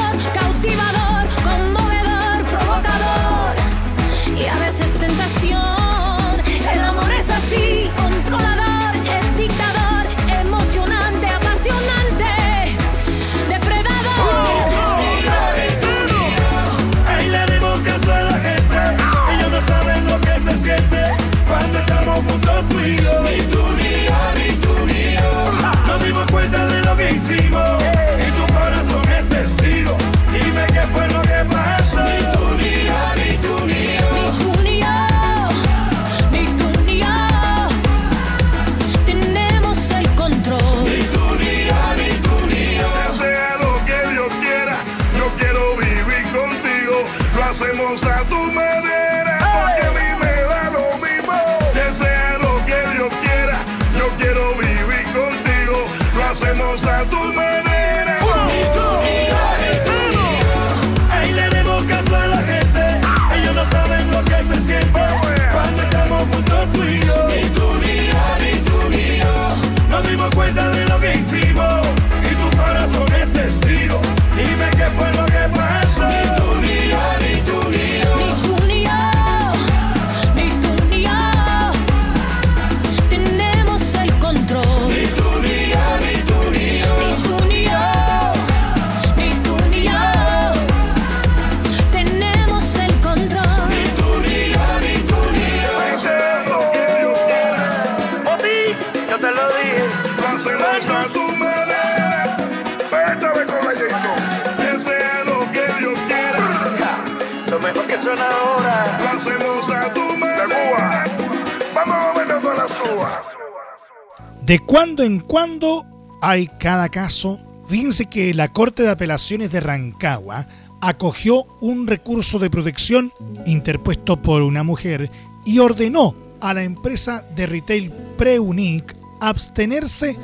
De 114.50 114.58
cuando 114.58 115.04
en 115.04 115.20
cuando 115.20 115.86
hay 116.24 116.48
cada 116.60 116.90
caso. 116.90 117.40
Fíjense 117.68 118.08
que 118.08 118.34
la 118.34 118.48
Corte 118.48 118.82
de 118.82 118.90
Apelaciones 118.90 119.52
de 119.52 119.60
Rancagua 119.60 120.48
acogió 120.82 121.46
un 121.62 121.86
recurso 121.86 122.40
de 122.40 122.50
protección 122.50 123.14
interpuesto 123.46 124.20
por 124.20 124.42
una 124.42 124.64
mujer 124.64 125.12
y 125.46 125.60
ordenó 125.60 126.16
a 126.42 126.56
la 126.56 126.64
empresa 126.64 127.24
de 127.36 127.46
retail 127.46 127.92
Preunic 128.18 128.96
abstenerse 129.22 130.18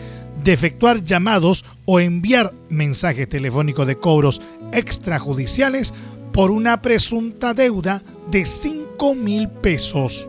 de 0.43 0.53
efectuar 0.53 1.03
llamados 1.03 1.63
o 1.85 1.99
enviar 1.99 2.51
mensajes 2.67 3.29
telefónicos 3.29 3.85
de 3.85 3.99
cobros 3.99 4.41
extrajudiciales 4.73 5.93
por 6.33 6.49
una 6.49 6.81
presunta 6.81 7.53
deuda 7.53 8.01
de 8.31 8.43
5 8.43 9.13
mil 9.13 9.49
pesos. 9.49 10.27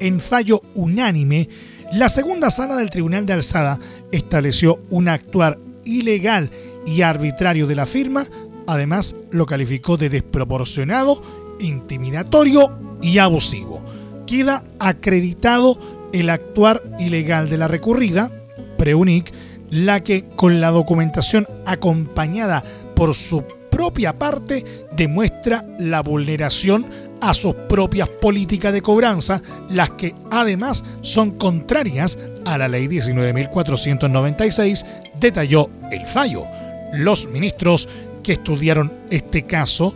En 0.00 0.20
fallo 0.20 0.62
unánime, 0.74 1.50
la 1.92 2.08
segunda 2.08 2.50
sala 2.50 2.76
del 2.76 2.90
Tribunal 2.90 3.26
de 3.26 3.34
Alzada 3.34 3.78
estableció 4.10 4.80
un 4.90 5.08
actuar 5.08 5.58
ilegal 5.84 6.50
y 6.84 7.02
arbitrario 7.02 7.66
de 7.66 7.76
la 7.76 7.86
firma, 7.86 8.26
además 8.66 9.14
lo 9.30 9.46
calificó 9.46 9.96
de 9.96 10.08
desproporcionado, 10.08 11.22
intimidatorio 11.60 12.72
y 13.00 13.18
abusivo. 13.18 13.84
Queda 14.26 14.64
acreditado 14.78 15.78
el 16.12 16.30
actuar 16.30 16.82
ilegal 16.98 17.48
de 17.48 17.58
la 17.58 17.68
recurrida, 17.68 18.30
Preunic, 18.78 19.32
la 19.70 20.02
que 20.02 20.24
con 20.36 20.60
la 20.60 20.70
documentación 20.70 21.46
acompañada 21.66 22.62
por 22.94 23.14
su 23.14 23.44
propia 23.70 24.18
parte 24.18 24.64
demuestra 24.96 25.64
la 25.78 26.00
vulneración 26.02 26.86
a 27.20 27.34
sus 27.34 27.54
propias 27.54 28.08
políticas 28.08 28.72
de 28.72 28.82
cobranza, 28.82 29.42
las 29.70 29.90
que 29.90 30.14
además 30.30 30.84
son 31.00 31.32
contrarias 31.32 32.18
a 32.44 32.58
la 32.58 32.68
ley 32.68 32.86
19.496, 32.86 34.84
detalló 35.18 35.70
el 35.90 36.06
fallo. 36.06 36.44
Los 36.92 37.26
ministros 37.26 37.88
que 38.22 38.32
estudiaron 38.32 38.92
este 39.10 39.42
caso 39.44 39.94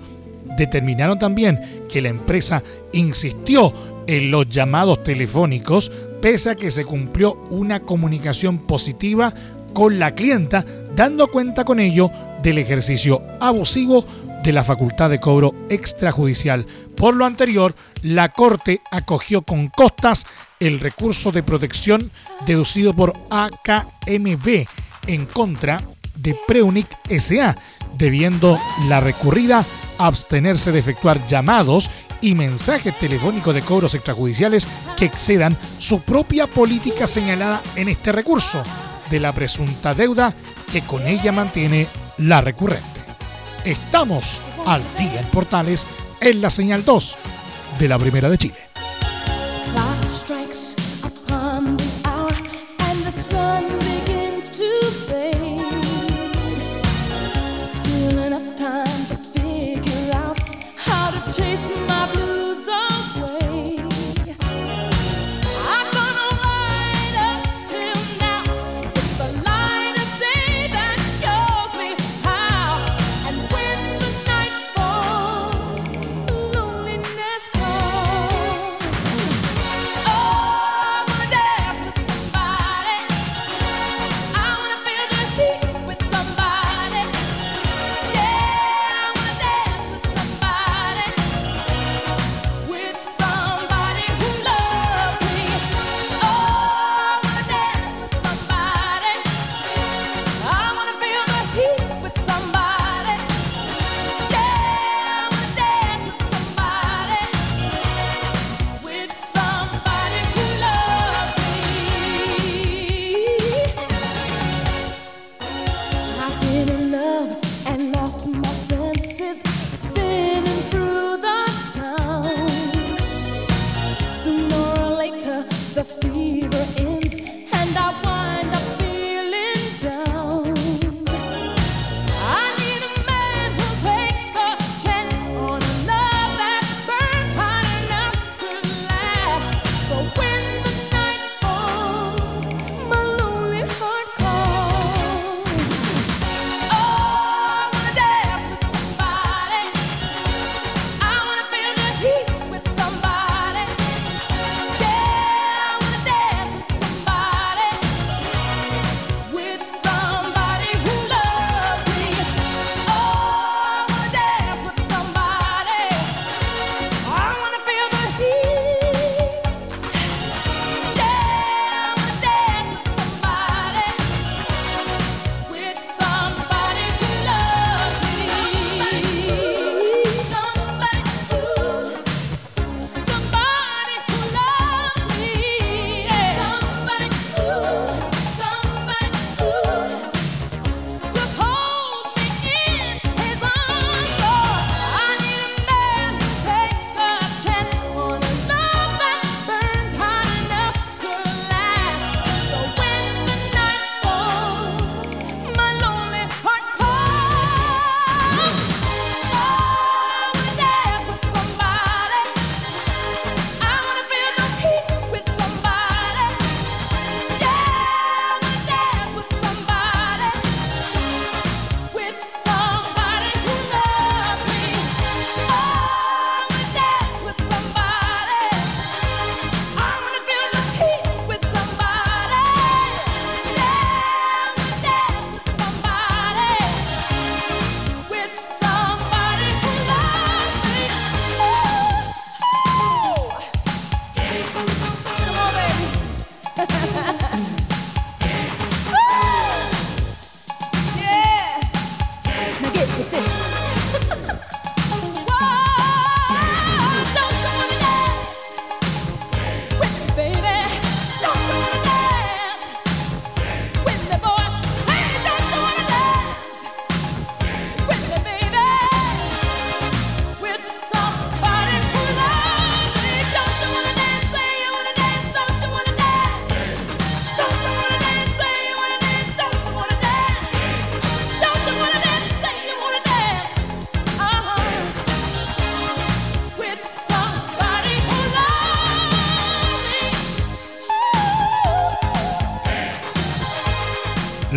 determinaron 0.57 1.19
también 1.19 1.85
que 1.89 2.01
la 2.01 2.09
empresa 2.09 2.63
insistió 2.93 3.73
en 4.07 4.31
los 4.31 4.49
llamados 4.49 5.03
telefónicos 5.03 5.91
pese 6.21 6.51
a 6.51 6.55
que 6.55 6.71
se 6.71 6.85
cumplió 6.85 7.35
una 7.51 7.81
comunicación 7.81 8.59
positiva 8.59 9.33
con 9.73 9.99
la 9.99 10.15
clienta, 10.15 10.65
dando 10.95 11.29
cuenta 11.29 11.65
con 11.65 11.81
ello 11.81 12.11
del 12.43 12.59
ejercicio 12.59 13.23
abusivo 13.41 14.05
de 14.43 14.53
la 14.53 14.65
facultad 14.65 15.11
de 15.11 15.21
cobro 15.21 15.55
extrajudicial. 15.69 16.67
Por 17.01 17.17
lo 17.17 17.25
anterior, 17.25 17.75
la 18.03 18.29
Corte 18.29 18.83
acogió 18.91 19.41
con 19.41 19.69
costas 19.69 20.27
el 20.61 20.81
recurso 20.81 21.33
de 21.33 21.43
protección 21.43 22.11
deducido 22.45 22.93
por 22.93 23.15
AKMB 23.31 24.67
en 25.07 25.25
contra 25.25 25.83
de 26.15 26.37
Preunic 26.47 26.87
SA, 27.19 27.57
debiendo 27.97 28.59
la 28.87 29.01
recurrida 29.01 29.65
abstenerse 29.97 30.73
de 30.73 30.81
efectuar 30.81 31.27
llamados 31.27 31.89
y 32.21 32.35
mensajes 32.35 32.99
telefónicos 32.99 33.55
de 33.55 33.63
cobros 33.63 33.95
extrajudiciales 33.95 34.69
que 34.99 35.07
excedan 35.07 35.57
su 35.79 36.03
propia 36.03 36.47
política 36.47 37.07
señalada 37.07 37.63
en 37.77 37.89
este 37.89 38.13
recurso 38.13 38.63
de 39.11 39.21
la 39.21 39.33
presunta 39.33 39.95
deuda 39.95 40.35
que 40.71 40.83
con 40.83 41.07
ella 41.07 41.33
mantiene 41.33 41.87
la 42.19 42.43
recurrente. 42.43 42.85
Estamos 43.65 44.43
al 44.67 44.83
día 44.99 45.21
en 45.21 45.27
Portales 45.29 45.87
en 46.21 46.41
la 46.41 46.51
señal 46.51 46.85
2 46.85 47.17
de 47.79 47.89
la 47.89 47.99
Primera 47.99 48.29
de 48.29 48.39
Chile. 48.39 48.70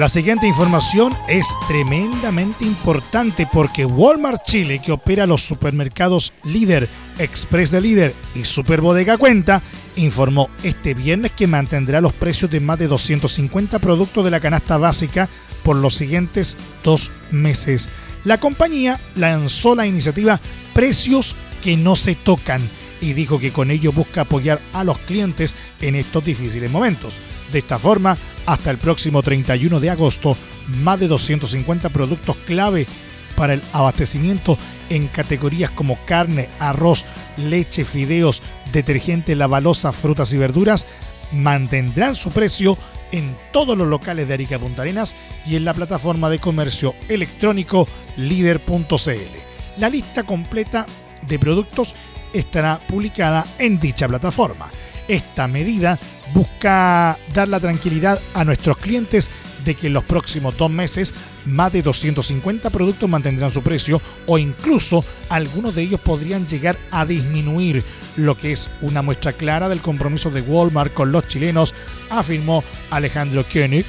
La 0.04 0.10
siguiente 0.10 0.46
información 0.46 1.14
es 1.30 1.56
tremendamente 1.66 2.66
importante 2.66 3.48
porque 3.54 3.86
Walmart 3.86 4.44
Chile, 4.44 4.82
que 4.84 4.92
opera 4.92 5.26
los 5.26 5.44
supermercados 5.44 6.34
Líder, 6.44 6.90
Express 7.20 7.72
de 7.72 7.80
Líder 7.80 8.16
y 8.36 8.44
Super 8.44 8.82
Bodega 8.82 9.18
Cuenta, 9.18 9.64
informó 9.96 10.50
este 10.62 10.94
viernes 10.94 11.32
que 11.32 11.48
mantendrá 11.48 12.02
los 12.02 12.12
precios 12.12 12.52
de 12.52 12.60
más 12.60 12.80
de 12.80 12.90
250 12.90 13.80
productos 13.80 14.26
de 14.26 14.32
la 14.32 14.42
canasta 14.42 14.76
básica 14.76 15.30
por 15.64 15.78
los 15.78 15.94
siguientes 15.94 16.58
dos 16.84 17.10
meses. 17.32 17.90
La 18.26 18.42
compañía 18.42 19.00
lanzó 19.16 19.74
la 19.74 19.88
iniciativa 19.88 20.38
Precios 20.74 21.34
que 21.62 21.78
no 21.78 21.96
se 21.96 22.16
tocan 22.16 22.62
y 23.04 23.14
dijo 23.14 23.38
que 23.38 23.52
con 23.52 23.70
ello 23.70 23.92
busca 23.92 24.22
apoyar 24.22 24.62
a 24.72 24.84
los 24.84 24.98
clientes 25.00 25.56
en 25.82 25.96
estos 25.96 26.24
difíciles 26.24 26.72
momentos. 26.72 27.16
De 27.52 27.60
esta 27.60 27.78
forma, 27.78 28.18
hasta 28.46 28.72
el 28.72 28.78
próximo 28.78 29.22
31 29.22 29.80
de 29.80 29.90
agosto, 29.90 30.38
más 30.68 31.00
de 31.00 31.08
250 31.08 31.90
productos 31.90 32.38
clave 32.48 32.88
para 33.36 33.54
el 33.54 33.62
abastecimiento 33.74 34.58
en 34.90 35.08
categorías 35.08 35.72
como 35.72 35.98
carne, 36.06 36.50
arroz, 36.60 37.06
leche, 37.38 37.84
fideos, 37.84 38.42
detergente, 38.72 39.36
lavalosa, 39.36 39.92
frutas 39.92 40.34
y 40.34 40.38
verduras 40.38 40.88
mantendrán 41.34 42.16
su 42.16 42.30
precio 42.30 42.78
en 43.12 43.36
todos 43.52 43.78
los 43.78 43.88
locales 43.88 44.28
de 44.28 44.36
Arica 44.36 44.60
Punta 44.60 44.84
Arenas 44.84 45.16
y 45.46 45.56
en 45.56 45.66
la 45.66 45.74
plataforma 45.74 46.30
de 46.30 46.40
comercio 46.40 46.96
electrónico 47.10 47.88
líder.cl. 48.18 49.78
La 49.78 49.90
lista 49.90 50.24
completa 50.24 50.86
de 51.28 51.40
productos 51.40 51.96
estará 52.34 52.80
publicada 52.88 53.46
en 53.60 53.80
dicha 53.80 54.08
plataforma. 54.08 54.70
Esta 55.08 55.48
medida 55.48 56.00
busca 56.34 57.18
dar 57.34 57.48
la 57.50 57.60
tranquilidad 57.60 58.20
a 58.34 58.44
nuestros 58.44 58.78
clientes 58.78 59.30
de 59.64 59.76
que 59.76 59.88
en 59.88 59.94
los 59.94 60.04
próximos 60.04 60.58
dos 60.58 60.70
meses 60.70 61.14
más 61.46 61.72
de 61.72 61.82
250 61.82 62.70
productos 62.70 63.10
mantendrán 63.10 63.52
su 63.52 63.62
precio 63.62 64.02
o 64.28 64.38
incluso 64.38 65.04
algunos 65.30 65.76
de 65.76 65.84
ellos 65.84 66.00
podrían 66.00 66.48
llegar 66.48 66.78
a 66.92 67.06
disminuir, 67.06 67.84
lo 68.18 68.38
que 68.38 68.52
es 68.52 68.70
una 68.82 69.02
muestra 69.02 69.34
clara 69.34 69.70
del 69.70 69.82
compromiso 69.82 70.30
de 70.30 70.42
Walmart 70.42 70.94
con 70.94 71.12
los 71.12 71.28
chilenos, 71.28 71.74
afirmó 72.10 72.64
Alejandro 72.90 73.46
Koenig, 73.52 73.86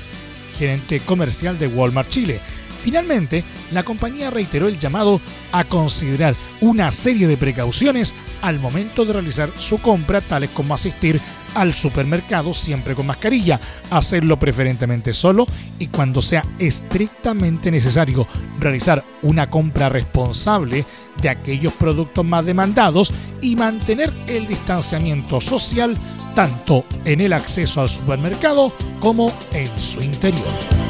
gerente 0.57 1.01
comercial 1.01 1.59
de 1.59 1.66
Walmart 1.66 2.09
Chile. 2.09 2.40
Finalmente, 2.85 3.43
la 3.72 3.82
compañía 3.82 4.28
reiteró 4.28 4.68
el 4.68 4.78
llamado 4.78 5.18
a 5.53 5.64
considerar 5.64 6.37
una 6.61 6.91
serie 6.91 7.26
de 7.26 7.39
precauciones 7.39 8.14
al 8.43 8.61
momento 8.61 9.07
de 9.07 9.14
realizar 9.14 9.49
su 9.57 9.78
compra, 9.78 10.20
tales 10.20 10.51
como 10.51 10.74
asistir 10.74 11.18
al 11.55 11.72
supermercado 11.72 12.53
siempre 12.53 12.95
con 12.95 13.07
mascarilla, 13.07 13.59
hacerlo 13.91 14.39
preferentemente 14.39 15.14
solo 15.14 15.47
y 15.78 15.87
cuando 15.87 16.20
sea 16.20 16.45
estrictamente 16.59 17.70
necesario 17.70 18.26
realizar 18.59 19.03
una 19.22 19.49
compra 19.49 19.89
responsable 19.89 20.85
de 21.22 21.28
aquellos 21.30 21.72
productos 21.72 22.22
más 22.22 22.45
demandados 22.45 23.14
y 23.41 23.57
mantener 23.57 24.12
el 24.26 24.47
distanciamiento 24.47 25.41
social 25.41 25.97
tanto 26.35 26.85
en 27.07 27.22
el 27.22 27.32
acceso 27.32 27.80
al 27.80 27.89
supermercado 27.89 28.74
como 29.01 29.32
en 29.55 29.78
su 29.78 30.03
interior. 30.03 30.84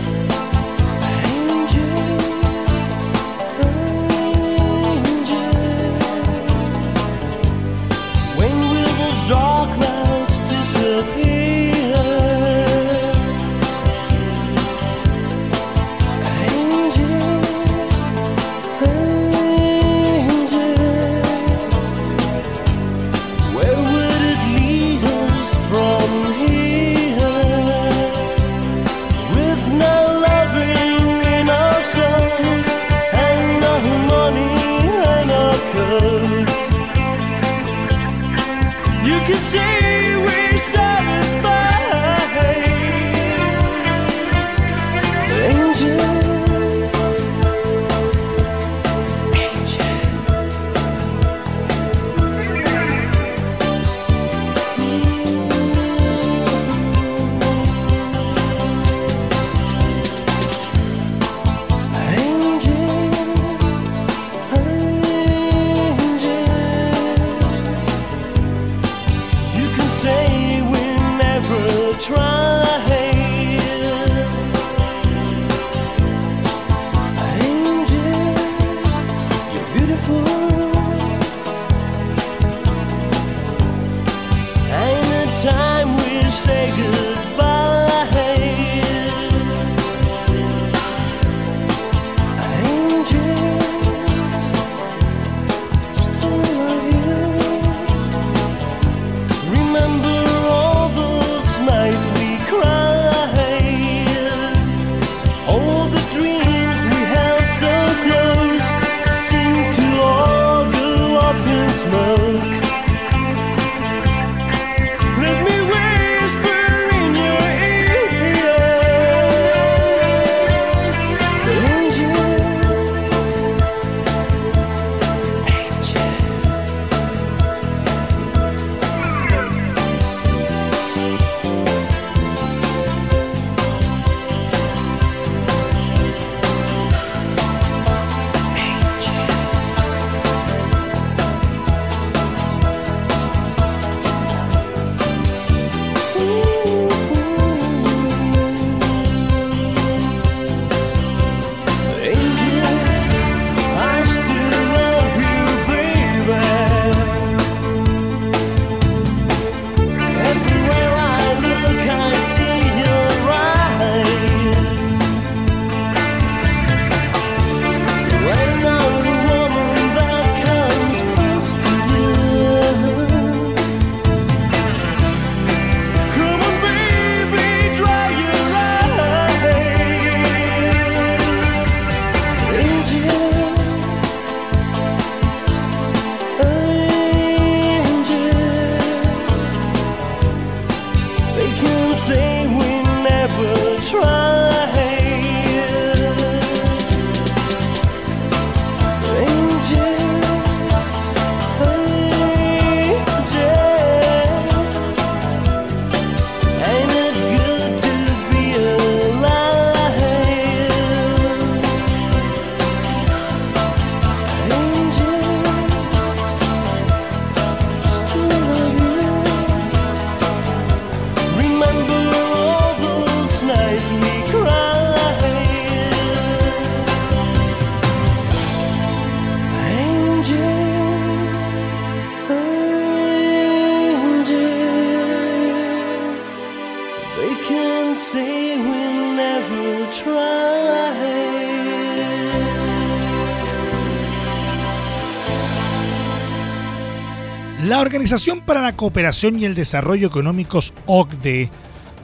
Organización 248.05 248.43
para 248.43 248.61
la 248.61 248.77
Cooperación 248.77 249.41
y 249.41 249.47
el 249.47 249.55
Desarrollo 249.55 250.09
Económicos 250.09 250.75
OCDE 250.85 251.49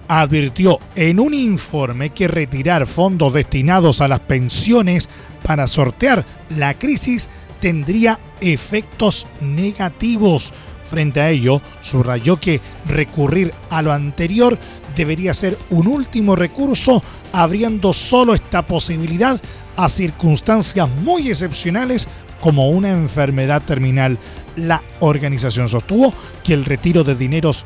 advirtió 0.09 0.79
en 0.97 1.21
un 1.21 1.35
informe 1.35 2.09
que 2.09 2.27
retirar 2.27 2.87
fondos 2.87 3.35
destinados 3.35 4.01
a 4.01 4.09
las 4.09 4.21
pensiones 4.21 5.11
para 5.43 5.67
sortear 5.67 6.25
la 6.49 6.73
crisis 6.79 7.29
tendría 7.61 8.19
efectos 8.41 9.27
negativos. 9.43 10.55
Frente 10.85 11.21
a 11.21 11.29
ello, 11.29 11.61
subrayó 11.83 12.41
que 12.41 12.63
recurrir 12.89 13.53
a 13.69 13.83
lo 13.83 13.93
anterior 13.93 14.59
debería 14.97 15.35
ser 15.35 15.59
un 15.69 15.87
último 15.87 16.35
recurso, 16.35 17.03
abriendo 17.31 17.93
solo 17.93 18.33
esta 18.33 18.63
posibilidad 18.63 19.39
a 19.77 19.87
circunstancias 19.91 20.89
muy 21.05 21.29
excepcionales 21.29 22.09
como 22.41 22.71
una 22.71 22.91
enfermedad 22.91 23.61
terminal. 23.63 24.19
La 24.57 24.83
organización 25.01 25.69
sostuvo 25.69 26.13
que 26.45 26.55
el 26.55 26.65
retiro 26.65 27.05
de 27.05 27.15
dineros 27.15 27.65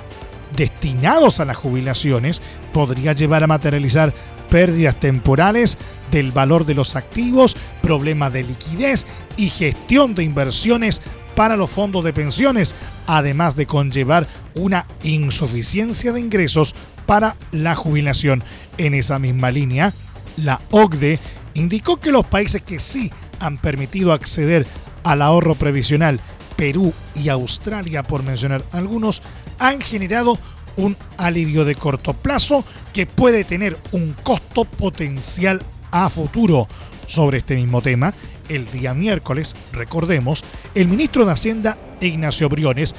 destinados 0.56 1.40
a 1.40 1.44
las 1.44 1.56
jubilaciones 1.56 2.42
podría 2.72 3.12
llevar 3.12 3.42
a 3.42 3.48
materializar 3.48 4.12
pérdidas 4.50 5.00
temporales 5.00 5.78
del 6.10 6.32
valor 6.32 6.64
de 6.64 6.74
los 6.74 6.96
activos, 6.96 7.56
problemas 7.82 8.32
de 8.32 8.44
liquidez 8.44 9.06
y 9.36 9.48
gestión 9.48 10.14
de 10.14 10.22
inversiones 10.22 11.00
para 11.34 11.56
los 11.56 11.70
fondos 11.70 12.04
de 12.04 12.12
pensiones, 12.12 12.76
además 13.06 13.56
de 13.56 13.66
conllevar 13.66 14.28
una 14.54 14.86
insuficiencia 15.02 16.12
de 16.12 16.20
ingresos 16.20 16.74
para 17.06 17.36
la 17.50 17.74
jubilación. 17.74 18.44
En 18.78 18.94
esa 18.94 19.18
misma 19.18 19.50
línea, 19.50 19.92
la 20.36 20.60
OCDE 20.70 21.18
indicó 21.54 21.98
que 21.98 22.12
los 22.12 22.24
países 22.26 22.62
que 22.62 22.78
sí 22.78 23.10
han 23.40 23.58
permitido 23.58 24.12
acceder 24.12 24.66
al 25.02 25.22
ahorro 25.22 25.54
previsional, 25.54 26.20
Perú 26.56 26.92
y 27.14 27.28
Australia, 27.28 28.02
por 28.02 28.22
mencionar 28.22 28.64
algunos, 28.72 29.22
han 29.58 29.80
generado 29.80 30.38
un 30.76 30.96
alivio 31.18 31.64
de 31.64 31.74
corto 31.74 32.14
plazo 32.14 32.64
que 32.92 33.06
puede 33.06 33.44
tener 33.44 33.78
un 33.92 34.14
costo 34.22 34.64
potencial 34.64 35.62
a 35.90 36.08
futuro. 36.10 36.66
Sobre 37.06 37.38
este 37.38 37.54
mismo 37.54 37.82
tema, 37.82 38.14
el 38.48 38.70
día 38.70 38.94
miércoles, 38.94 39.54
recordemos, 39.72 40.42
el 40.74 40.88
ministro 40.88 41.24
de 41.26 41.32
Hacienda, 41.32 41.76
Ignacio 42.00 42.48
Briones, 42.48 42.94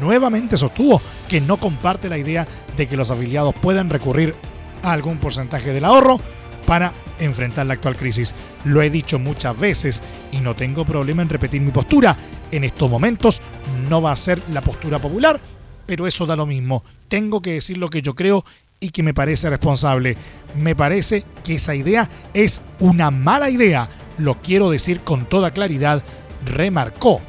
nuevamente 0.00 0.56
sostuvo 0.56 1.00
que 1.28 1.40
no 1.40 1.58
comparte 1.58 2.08
la 2.08 2.18
idea 2.18 2.46
de 2.76 2.88
que 2.88 2.96
los 2.96 3.10
afiliados 3.10 3.54
puedan 3.54 3.90
recurrir 3.90 4.34
a 4.82 4.92
algún 4.92 5.18
porcentaje 5.18 5.72
del 5.72 5.84
ahorro 5.84 6.18
para 6.66 6.92
enfrentar 7.20 7.66
la 7.66 7.74
actual 7.74 7.96
crisis. 7.96 8.34
Lo 8.64 8.82
he 8.82 8.90
dicho 8.90 9.18
muchas 9.18 9.58
veces 9.58 10.02
y 10.32 10.38
no 10.38 10.54
tengo 10.54 10.84
problema 10.84 11.22
en 11.22 11.28
repetir 11.28 11.60
mi 11.60 11.70
postura. 11.70 12.16
En 12.50 12.64
estos 12.64 12.90
momentos 12.90 13.40
no 13.88 14.02
va 14.02 14.12
a 14.12 14.16
ser 14.16 14.42
la 14.52 14.60
postura 14.60 14.98
popular, 14.98 15.38
pero 15.86 16.06
eso 16.06 16.26
da 16.26 16.36
lo 16.36 16.46
mismo. 16.46 16.82
Tengo 17.08 17.40
que 17.40 17.54
decir 17.54 17.78
lo 17.78 17.88
que 17.88 18.02
yo 18.02 18.14
creo 18.14 18.44
y 18.80 18.90
que 18.90 19.02
me 19.02 19.14
parece 19.14 19.50
responsable. 19.50 20.16
Me 20.56 20.74
parece 20.74 21.24
que 21.44 21.54
esa 21.54 21.74
idea 21.74 22.08
es 22.34 22.62
una 22.80 23.10
mala 23.10 23.50
idea. 23.50 23.88
Lo 24.18 24.40
quiero 24.40 24.70
decir 24.70 25.00
con 25.00 25.26
toda 25.26 25.50
claridad, 25.50 26.02
remarcó. 26.44 27.20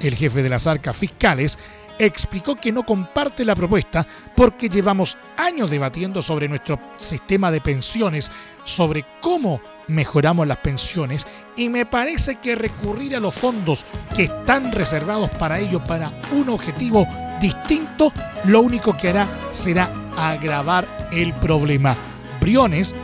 El 0.00 0.14
jefe 0.14 0.42
de 0.42 0.48
las 0.48 0.66
arcas 0.66 0.96
fiscales 0.96 1.58
explicó 1.98 2.56
que 2.56 2.72
no 2.72 2.84
comparte 2.84 3.44
la 3.44 3.54
propuesta 3.54 4.06
porque 4.34 4.68
llevamos 4.68 5.16
años 5.36 5.70
debatiendo 5.70 6.22
sobre 6.22 6.48
nuestro 6.48 6.78
sistema 6.96 7.50
de 7.50 7.60
pensiones, 7.60 8.30
sobre 8.64 9.04
cómo 9.20 9.60
mejoramos 9.88 10.46
las 10.46 10.58
pensiones 10.58 11.26
y 11.56 11.68
me 11.68 11.86
parece 11.86 12.36
que 12.36 12.54
recurrir 12.56 13.16
a 13.16 13.20
los 13.20 13.34
fondos 13.34 13.84
que 14.14 14.24
están 14.24 14.72
reservados 14.72 15.30
para 15.30 15.58
ello 15.58 15.82
para 15.84 16.10
un 16.32 16.48
objetivo 16.48 17.06
distinto, 17.40 18.12
lo 18.44 18.60
único 18.60 18.96
que 18.96 19.10
hará 19.10 19.28
será 19.50 19.90
agravar 20.16 21.08
el 21.12 21.32
problema. 21.34 21.96
Briones 22.40 22.94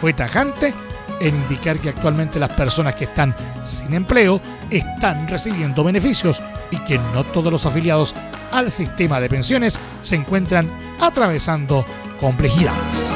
fue 0.00 0.12
tajante 0.12 0.74
en 1.20 1.34
indicar 1.34 1.78
que 1.80 1.88
actualmente 1.88 2.38
las 2.38 2.50
personas 2.50 2.94
que 2.94 3.04
están 3.04 3.34
sin 3.64 3.94
empleo 3.94 4.40
están 4.70 5.26
recibiendo 5.26 5.82
beneficios 5.82 6.40
y 6.70 6.78
que 6.78 6.98
no 6.98 7.24
todos 7.24 7.52
los 7.52 7.66
afiliados 7.66 8.14
al 8.52 8.70
sistema 8.70 9.20
de 9.20 9.28
pensiones 9.28 9.78
se 10.00 10.16
encuentran 10.16 10.70
atravesando 11.00 11.84
complejidades. 12.20 13.08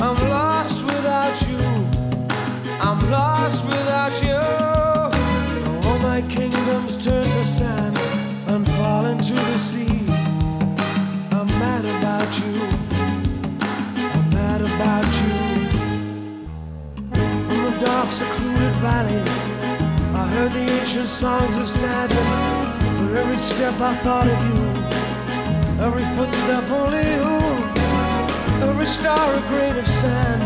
I'm 0.00 0.16
lost 0.30 0.69
dark, 18.10 18.12
secluded 18.12 18.74
valleys, 18.76 19.38
I 20.14 20.26
heard 20.34 20.52
the 20.52 20.66
ancient 20.80 21.06
songs 21.06 21.56
of 21.58 21.68
sadness. 21.68 22.32
With 23.00 23.16
every 23.16 23.38
step, 23.38 23.74
I 23.80 23.94
thought 23.96 24.26
of 24.26 24.40
you. 24.50 24.62
Every 25.84 26.04
footstep, 26.16 26.70
only 26.70 27.04
you. 27.16 27.30
Every 28.68 28.86
star, 28.86 29.34
a 29.34 29.40
grain 29.48 29.76
of 29.76 29.86
sand. 29.86 30.42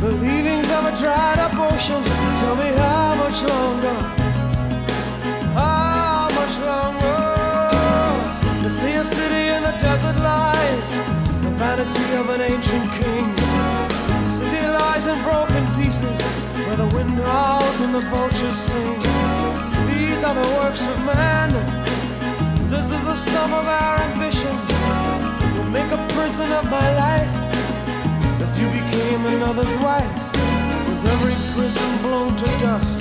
The 0.00 0.12
leavings 0.12 0.70
of 0.70 0.84
a 0.84 0.96
dried 0.96 1.38
up 1.38 1.54
ocean. 1.56 2.02
Tell 2.40 2.56
me 2.56 2.70
how 2.82 3.14
much 3.16 3.42
longer? 3.42 3.96
How 5.54 6.28
much 6.38 6.54
longer? 6.70 7.20
To 8.62 8.70
see 8.70 8.94
a 8.94 9.04
city 9.04 9.44
in 9.56 9.62
the 9.62 9.74
desert 9.80 10.18
lies. 10.22 10.96
The 11.44 11.50
vanity 11.60 12.06
of 12.20 12.28
an 12.30 12.40
ancient 12.40 12.86
king. 12.98 13.26
The 14.22 14.26
city 14.26 14.66
lies 14.66 15.06
in 15.06 15.22
broken 15.22 15.64
pieces 15.76 16.33
where 16.66 16.76
the 16.76 16.86
wind 16.94 17.10
howls 17.10 17.80
and 17.80 17.94
the 17.94 18.00
vultures 18.12 18.56
sing. 18.56 19.00
These 19.90 20.24
are 20.24 20.34
the 20.34 20.48
works 20.60 20.86
of 20.86 20.96
man. 21.04 21.50
This 22.70 22.90
is 22.90 23.04
the 23.04 23.14
sum 23.14 23.52
of 23.52 23.66
our 23.66 23.96
ambition. 24.08 24.54
We'll 25.54 25.70
make 25.70 25.90
a 25.92 26.00
prison 26.14 26.50
of 26.52 26.64
my 26.70 26.88
life. 27.04 27.32
If 28.40 28.52
you 28.60 28.68
became 28.80 29.26
another's 29.26 29.74
wife, 29.82 30.14
with 30.88 31.04
every 31.14 31.36
prison 31.54 31.90
blown 32.02 32.34
to 32.36 32.46
dust, 32.58 33.00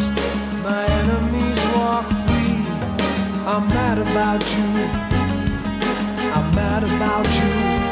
my 0.64 0.84
enemies 1.02 1.62
walk 1.76 2.06
free. 2.28 2.60
I'm 3.46 3.68
mad 3.70 3.98
about 3.98 4.44
you. 4.56 4.70
I'm 6.36 6.56
mad 6.56 6.84
about 6.84 7.28
you. 7.40 7.83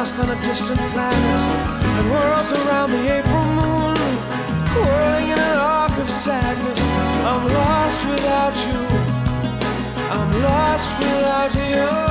Lost 0.00 0.18
on 0.18 0.30
a 0.30 0.40
distant 0.40 0.80
planet 0.94 1.42
that 1.92 2.04
whirls 2.08 2.52
around 2.52 2.90
the 2.90 3.04
April 3.18 3.44
moon, 3.58 3.96
whirling 4.82 5.28
in 5.28 5.38
an 5.38 5.58
arc 5.58 5.92
of 5.98 6.08
sadness. 6.08 6.80
I'm 7.30 7.44
lost 7.52 8.00
without 8.08 8.56
you. 8.66 8.80
I'm 10.16 10.42
lost 10.42 10.90
without 11.00 11.54
you. 11.54 12.09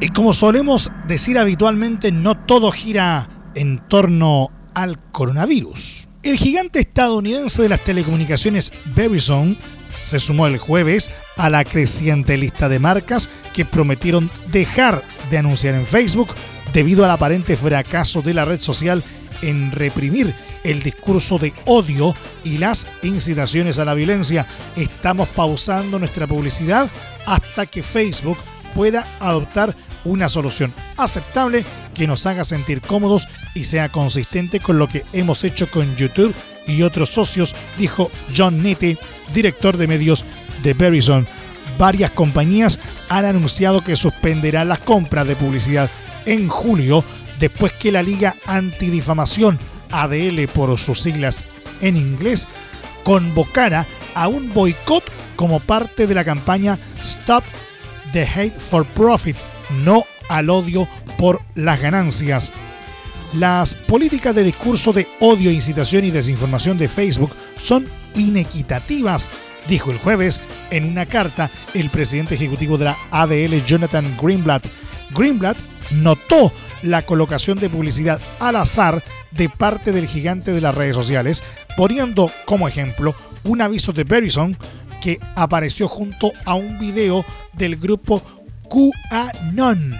Y 0.00 0.08
como 0.10 0.32
solemos 0.32 0.92
decir 1.06 1.38
habitualmente, 1.38 2.12
no 2.12 2.36
todo 2.36 2.70
gira 2.70 3.28
en 3.54 3.78
torno 3.88 4.50
al 4.74 5.00
coronavirus. 5.10 6.08
El 6.22 6.36
gigante 6.36 6.80
estadounidense 6.80 7.62
de 7.62 7.68
las 7.68 7.82
telecomunicaciones 7.82 8.72
Verizon 8.94 9.56
se 10.00 10.18
sumó 10.18 10.46
el 10.46 10.58
jueves 10.58 11.10
a 11.36 11.50
la 11.50 11.64
creciente 11.64 12.36
lista 12.36 12.68
de 12.68 12.78
marcas 12.78 13.28
que 13.52 13.64
prometieron 13.64 14.30
dejar 14.50 15.02
de 15.30 15.38
anunciar 15.38 15.74
en 15.74 15.86
Facebook 15.86 16.28
debido 16.72 17.04
al 17.04 17.10
aparente 17.10 17.56
fracaso 17.56 18.22
de 18.22 18.34
la 18.34 18.44
red 18.44 18.60
social 18.60 19.02
en 19.42 19.72
reprimir 19.72 20.34
el 20.64 20.82
discurso 20.82 21.38
de 21.38 21.52
odio 21.64 22.14
y 22.44 22.58
las 22.58 22.88
incitaciones 23.02 23.78
a 23.78 23.84
la 23.84 23.94
violencia. 23.94 24.46
Estamos 24.76 25.28
pausando 25.28 25.98
nuestra 25.98 26.26
publicidad 26.26 26.88
hasta 27.26 27.66
que 27.66 27.82
Facebook 27.82 28.38
pueda 28.74 29.06
adoptar 29.20 29.74
una 30.04 30.28
solución 30.28 30.72
aceptable 30.96 31.64
que 31.94 32.06
nos 32.06 32.26
haga 32.26 32.44
sentir 32.44 32.80
cómodos 32.80 33.28
y 33.54 33.64
sea 33.64 33.88
consistente 33.88 34.60
con 34.60 34.78
lo 34.78 34.88
que 34.88 35.04
hemos 35.12 35.44
hecho 35.44 35.70
con 35.70 35.96
YouTube 35.96 36.34
y 36.66 36.82
otros 36.82 37.10
socios, 37.10 37.54
dijo 37.78 38.10
John 38.36 38.62
Nitti, 38.62 38.98
director 39.34 39.76
de 39.76 39.86
medios 39.86 40.24
de 40.62 40.74
Verizon. 40.74 41.26
Varias 41.78 42.10
compañías 42.10 42.78
han 43.08 43.24
anunciado 43.24 43.80
que 43.80 43.96
suspenderán 43.96 44.68
las 44.68 44.80
compras 44.80 45.26
de 45.26 45.36
publicidad 45.36 45.90
en 46.28 46.48
julio 46.48 47.04
después 47.38 47.72
que 47.72 47.90
la 47.90 48.02
Liga 48.02 48.36
Antidifamación, 48.46 49.58
ADL 49.90 50.46
por 50.52 50.76
sus 50.76 51.00
siglas 51.00 51.44
en 51.80 51.96
inglés, 51.96 52.46
convocara 53.02 53.86
a 54.14 54.28
un 54.28 54.52
boicot 54.52 55.02
como 55.36 55.60
parte 55.60 56.06
de 56.06 56.14
la 56.14 56.24
campaña 56.24 56.78
Stop 57.00 57.44
the 58.12 58.22
Hate 58.22 58.58
for 58.58 58.84
Profit, 58.84 59.36
no 59.84 60.04
al 60.28 60.50
odio 60.50 60.86
por 61.16 61.40
las 61.54 61.80
ganancias. 61.80 62.52
Las 63.32 63.74
políticas 63.74 64.34
de 64.34 64.44
discurso 64.44 64.92
de 64.92 65.06
odio, 65.20 65.50
incitación 65.50 66.04
y 66.04 66.10
desinformación 66.10 66.76
de 66.76 66.88
Facebook 66.88 67.30
son 67.56 67.86
inequitativas, 68.14 69.30
dijo 69.68 69.90
el 69.90 69.98
jueves 69.98 70.40
en 70.70 70.84
una 70.84 71.06
carta 71.06 71.50
el 71.74 71.90
presidente 71.90 72.34
ejecutivo 72.34 72.76
de 72.76 72.86
la 72.86 72.98
ADL, 73.10 73.64
Jonathan 73.64 74.16
Greenblatt. 74.20 74.66
Greenblatt 75.10 75.58
notó 75.90 76.52
la 76.82 77.02
colocación 77.02 77.58
de 77.58 77.68
publicidad 77.68 78.20
al 78.40 78.56
azar 78.56 79.02
de 79.32 79.48
parte 79.48 79.92
del 79.92 80.06
gigante 80.06 80.52
de 80.52 80.60
las 80.60 80.74
redes 80.74 80.94
sociales, 80.94 81.42
poniendo 81.76 82.30
como 82.44 82.68
ejemplo 82.68 83.14
un 83.44 83.62
aviso 83.62 83.92
de 83.92 84.04
Verizon 84.04 84.56
que 85.00 85.18
apareció 85.36 85.88
junto 85.88 86.32
a 86.44 86.54
un 86.54 86.78
video 86.78 87.24
del 87.52 87.76
grupo 87.76 88.22
QAnon, 88.68 89.96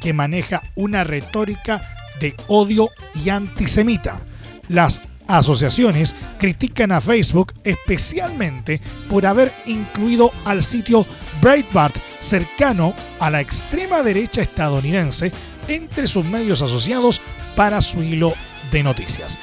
que 0.00 0.12
maneja 0.12 0.62
una 0.74 1.04
retórica 1.04 1.82
de 2.20 2.34
odio 2.48 2.90
y 3.14 3.30
antisemita. 3.30 4.20
Las 4.68 5.00
asociaciones 5.38 6.14
critican 6.38 6.92
a 6.92 7.00
Facebook 7.00 7.52
especialmente 7.64 8.80
por 9.08 9.26
haber 9.26 9.52
incluido 9.66 10.32
al 10.44 10.62
sitio 10.62 11.06
Breitbart 11.40 11.96
cercano 12.20 12.94
a 13.18 13.30
la 13.30 13.40
extrema 13.40 14.02
derecha 14.02 14.42
estadounidense 14.42 15.32
entre 15.68 16.06
sus 16.06 16.24
medios 16.24 16.62
asociados 16.62 17.20
para 17.56 17.80
su 17.80 18.02
hilo 18.02 18.34
de 18.70 18.82
noticias. 18.82 19.38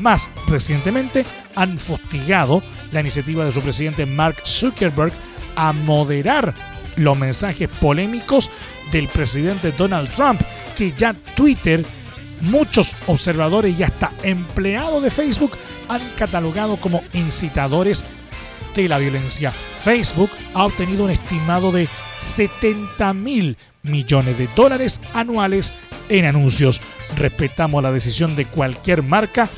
Más 0.00 0.30
recientemente 0.48 1.24
han 1.54 1.78
fustigado 1.78 2.62
la 2.92 3.00
iniciativa 3.00 3.44
de 3.44 3.52
su 3.52 3.60
presidente 3.60 4.06
Mark 4.06 4.36
Zuckerberg 4.44 5.12
a 5.56 5.72
moderar 5.72 6.54
los 6.96 7.18
mensajes 7.18 7.68
polémicos 7.68 8.50
del 8.92 9.08
presidente 9.08 9.72
Donald 9.72 10.10
Trump, 10.10 10.40
que 10.76 10.92
ya 10.92 11.14
Twitter, 11.34 11.84
muchos 12.40 12.96
observadores 13.06 13.78
y 13.78 13.82
hasta 13.82 14.12
empleados 14.22 15.02
de 15.02 15.10
Facebook 15.10 15.52
han 15.88 16.02
catalogado 16.16 16.80
como 16.80 17.02
incitadores 17.12 18.04
de 18.74 18.88
la 18.88 18.98
violencia. 18.98 19.52
Facebook 19.52 20.30
ha 20.54 20.64
obtenido 20.64 21.04
un 21.04 21.10
estimado 21.10 21.72
de 21.72 21.88
70 22.18 23.14
mil 23.14 23.56
millones 23.82 24.36
de 24.38 24.48
dólares 24.56 25.00
anuales 25.12 25.72
en 26.08 26.24
anuncios. 26.24 26.80
Respetamos 27.16 27.82
la 27.82 27.92
decisión 27.92 28.34
de 28.36 28.46
cualquier 28.46 29.02
marca 29.02 29.48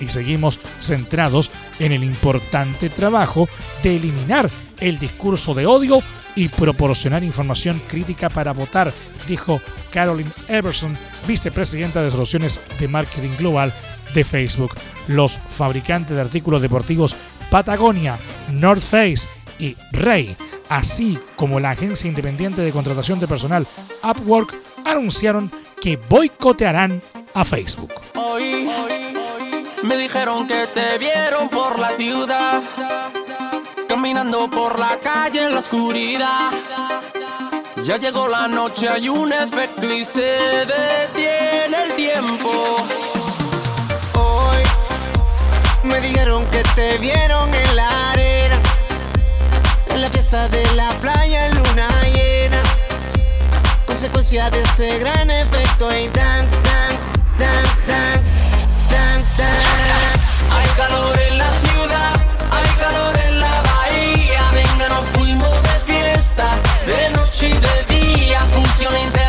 y 0.00 0.08
seguimos 0.08 0.60
centrados 0.80 1.50
en 1.78 1.92
el 1.92 2.04
importante 2.04 2.90
trabajo 2.90 3.48
de 3.82 3.96
eliminar 3.96 4.50
el 4.78 4.98
discurso 4.98 5.54
de 5.54 5.66
odio 5.66 6.02
y 6.36 6.48
proporcionar 6.48 7.24
información 7.24 7.82
crítica 7.88 8.28
para 8.28 8.52
votar, 8.52 8.92
dijo 9.26 9.60
Caroline 9.90 10.30
Everson, 10.46 10.96
vicepresidenta 11.26 12.02
de 12.02 12.12
soluciones 12.12 12.60
de 12.78 12.86
marketing 12.86 13.36
global 13.38 13.74
de 14.14 14.22
Facebook. 14.22 14.74
Los 15.08 15.40
fabricantes 15.48 16.14
de 16.14 16.22
artículos 16.22 16.62
deportivos 16.62 17.16
Patagonia, 17.50 18.18
North 18.52 18.82
Face 18.82 19.28
y 19.58 19.76
Rey, 19.92 20.36
así 20.68 21.18
como 21.36 21.58
la 21.58 21.70
agencia 21.70 22.08
independiente 22.08 22.62
de 22.62 22.72
contratación 22.72 23.18
de 23.18 23.26
personal 23.26 23.66
Upwork, 24.04 24.54
anunciaron 24.84 25.50
que 25.80 25.96
boicotearán 25.96 27.02
a 27.34 27.44
Facebook. 27.44 27.92
Hoy 28.14 28.68
me 29.82 29.96
dijeron 29.96 30.46
que 30.46 30.66
te 30.74 30.98
vieron 30.98 31.48
por 31.48 31.78
la 31.78 31.90
ciudad, 31.90 32.62
caminando 33.96 34.50
por 34.50 34.78
la 34.78 34.98
calle 34.98 35.46
en 35.46 35.54
la 35.54 35.60
oscuridad. 35.60 36.50
Ya 37.82 37.96
llegó 37.96 38.28
la 38.28 38.46
noche, 38.46 38.90
hay 38.90 39.08
un 39.08 39.32
efecto 39.32 39.90
y 39.90 40.04
se 40.04 40.36
detiene 40.76 41.76
el 41.84 41.94
tiempo. 41.94 42.50
Hoy 44.12 44.62
me 45.84 45.98
dijeron 46.02 46.44
que 46.50 46.62
te 46.74 46.98
vieron 46.98 47.48
en 47.54 47.76
la 47.76 48.10
arena, 48.10 48.58
en 49.88 50.02
la 50.02 50.10
fiesta 50.10 50.46
de 50.50 50.62
la 50.74 50.90
playa 51.00 51.46
en 51.46 51.54
luna 51.54 51.88
llena. 52.12 52.62
Consecuencia 53.86 54.50
de 54.50 54.60
ese 54.60 54.98
gran 54.98 55.30
efecto 55.30 55.90
y 55.90 56.06
dance, 56.08 56.54
dance, 56.70 57.06
dance, 57.38 57.86
dance, 57.86 58.30
dance, 58.90 59.30
dance. 59.38 60.20
Hay 60.54 60.68
calor 60.76 61.18
en 61.30 61.38
la 61.38 61.50
ciudad, 61.64 62.12
hay 62.50 62.68
calor 62.78 63.16
en 63.25 63.25
fuimos 65.04 65.62
de 65.62 65.92
fiesta, 65.92 66.44
de 66.86 67.10
noche 67.16 67.48
y 67.48 67.52
de 67.52 67.94
día. 67.94 68.40
Función 68.54 68.96
internacional, 68.98 69.25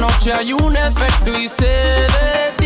noche 0.00 0.32
hay 0.32 0.52
un 0.54 0.76
efecto 0.76 1.38
y 1.38 1.46
se 1.48 1.66
detiene 1.66 2.59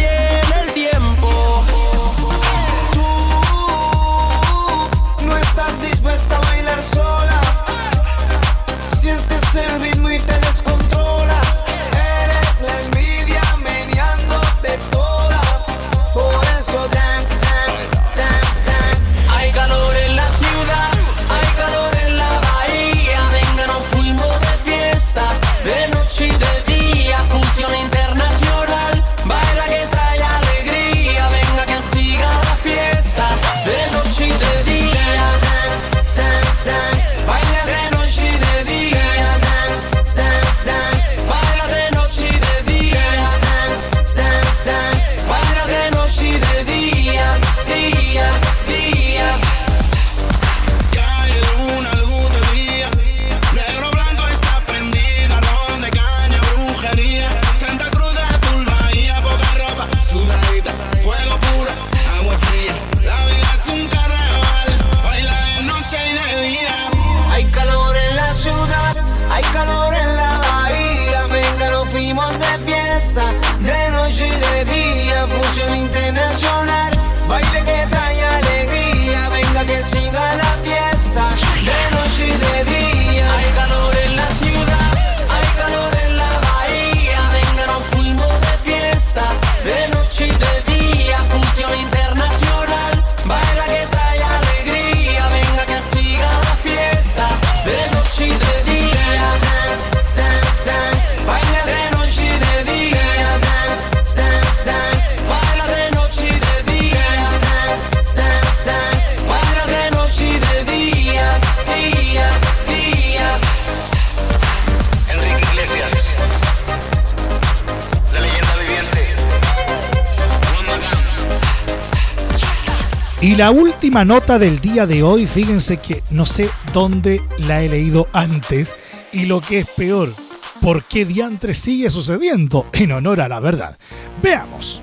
Y 123.25 123.37
la 123.37 123.51
última 123.51 124.05
nota 124.05 124.39
del 124.39 124.61
día 124.61 124.85
de 124.85 125.03
hoy, 125.03 125.27
fíjense 125.27 125.79
que 125.79 126.05
no 126.11 126.27
sé 126.27 126.51
dónde 126.75 127.23
la 127.39 127.63
he 127.63 127.71
leído 127.71 128.07
antes 128.13 128.77
y 129.15 129.25
lo 129.25 129.41
que 129.41 129.61
es 129.61 129.67
peor, 129.67 130.15
por 130.61 130.85
qué 130.85 131.07
diantre 131.07 131.55
sigue 131.55 131.89
sucediendo 131.89 132.67
en 132.75 132.93
honor 132.93 133.23
a 133.23 133.29
la 133.29 133.41
verdad. 133.41 133.79
Veamos. 134.23 134.83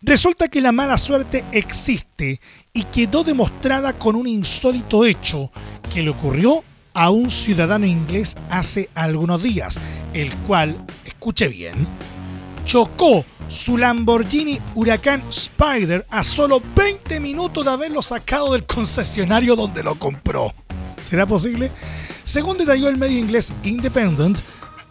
Resulta 0.00 0.48
que 0.48 0.62
la 0.62 0.72
mala 0.72 0.96
suerte 0.96 1.44
existe 1.52 2.40
y 2.72 2.84
quedó 2.84 3.24
demostrada 3.24 3.92
con 3.92 4.16
un 4.16 4.26
insólito 4.26 5.04
hecho 5.04 5.52
que 5.92 6.02
le 6.02 6.08
ocurrió 6.08 6.64
a 6.94 7.10
un 7.10 7.28
ciudadano 7.28 7.84
inglés 7.84 8.38
hace 8.48 8.88
algunos 8.94 9.42
días, 9.42 9.78
el 10.14 10.32
cual, 10.46 10.82
escuche 11.04 11.48
bien, 11.48 11.86
chocó 12.70 13.24
su 13.48 13.76
Lamborghini 13.76 14.60
Huracán 14.76 15.24
Spider 15.28 16.06
a 16.08 16.22
solo 16.22 16.62
20 16.76 17.18
minutos 17.18 17.64
de 17.64 17.70
haberlo 17.72 18.00
sacado 18.00 18.52
del 18.52 18.64
concesionario 18.64 19.56
donde 19.56 19.82
lo 19.82 19.96
compró. 19.96 20.54
¿Será 20.96 21.26
posible? 21.26 21.72
Según 22.22 22.58
detalló 22.58 22.86
el 22.86 22.96
medio 22.96 23.18
inglés 23.18 23.52
Independent, 23.64 24.38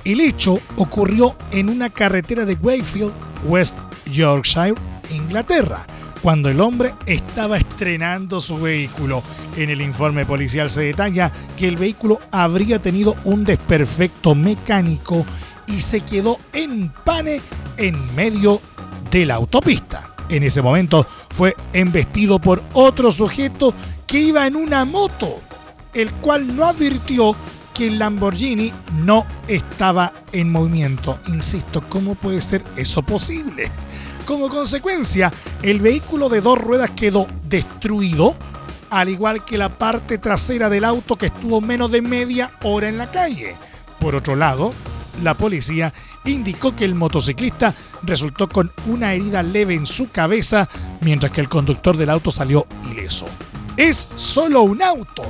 el 0.03 0.19
hecho 0.19 0.59
ocurrió 0.75 1.37
en 1.51 1.69
una 1.69 1.89
carretera 1.89 2.43
de 2.43 2.55
Wayfield, 2.55 3.13
West 3.45 3.77
Yorkshire, 4.11 4.75
Inglaterra, 5.11 5.87
cuando 6.21 6.49
el 6.49 6.59
hombre 6.59 6.93
estaba 7.05 7.55
estrenando 7.55 8.41
su 8.41 8.57
vehículo. 8.57 9.23
En 9.55 9.69
el 9.69 9.79
informe 9.79 10.25
policial 10.25 10.69
se 10.69 10.81
detalla 10.81 11.31
que 11.57 11.69
el 11.69 11.77
vehículo 11.77 12.19
habría 12.29 12.79
tenido 12.79 13.15
un 13.23 13.45
desperfecto 13.45 14.35
mecánico 14.35 15.25
y 15.69 15.81
se 15.81 16.01
quedó 16.01 16.39
en 16.53 16.89
pane 16.89 17.41
en 17.77 18.15
medio 18.15 18.61
de 19.09 19.25
la 19.25 19.35
autopista. 19.35 20.15
En 20.29 20.43
ese 20.43 20.61
momento 20.61 21.05
fue 21.29 21.55
embestido 21.73 22.39
por 22.39 22.61
otro 22.73 23.11
sujeto 23.11 23.73
que 24.05 24.19
iba 24.19 24.45
en 24.45 24.55
una 24.55 24.85
moto, 24.85 25.39
el 25.93 26.11
cual 26.11 26.55
no 26.55 26.65
advirtió 26.65 27.35
que 27.73 27.87
el 27.87 27.99
Lamborghini 27.99 28.73
no 29.05 29.25
estaba 29.47 30.11
en 30.31 30.51
movimiento. 30.51 31.17
Insisto, 31.27 31.81
¿cómo 31.87 32.15
puede 32.15 32.41
ser 32.41 32.63
eso 32.75 33.01
posible? 33.01 33.71
Como 34.25 34.49
consecuencia, 34.49 35.31
el 35.63 35.79
vehículo 35.79 36.29
de 36.29 36.41
dos 36.41 36.59
ruedas 36.59 36.91
quedó 36.91 37.25
destruido, 37.47 38.35
al 38.91 39.09
igual 39.09 39.43
que 39.43 39.57
la 39.57 39.69
parte 39.69 40.17
trasera 40.17 40.69
del 40.69 40.83
auto 40.83 41.15
que 41.15 41.27
estuvo 41.27 41.61
menos 41.61 41.91
de 41.91 42.01
media 42.01 42.51
hora 42.63 42.89
en 42.89 42.97
la 42.97 43.09
calle. 43.09 43.55
Por 43.99 44.15
otro 44.15 44.35
lado, 44.35 44.73
la 45.23 45.35
policía 45.35 45.93
indicó 46.25 46.75
que 46.75 46.85
el 46.85 46.95
motociclista 46.95 47.73
resultó 48.03 48.47
con 48.47 48.71
una 48.87 49.13
herida 49.13 49.43
leve 49.43 49.73
en 49.73 49.85
su 49.85 50.09
cabeza, 50.09 50.67
mientras 51.01 51.31
que 51.31 51.41
el 51.41 51.49
conductor 51.49 51.97
del 51.97 52.09
auto 52.09 52.31
salió 52.31 52.67
ileso. 52.89 53.25
Es 53.77 54.09
solo 54.15 54.63
un 54.63 54.81
auto, 54.81 55.23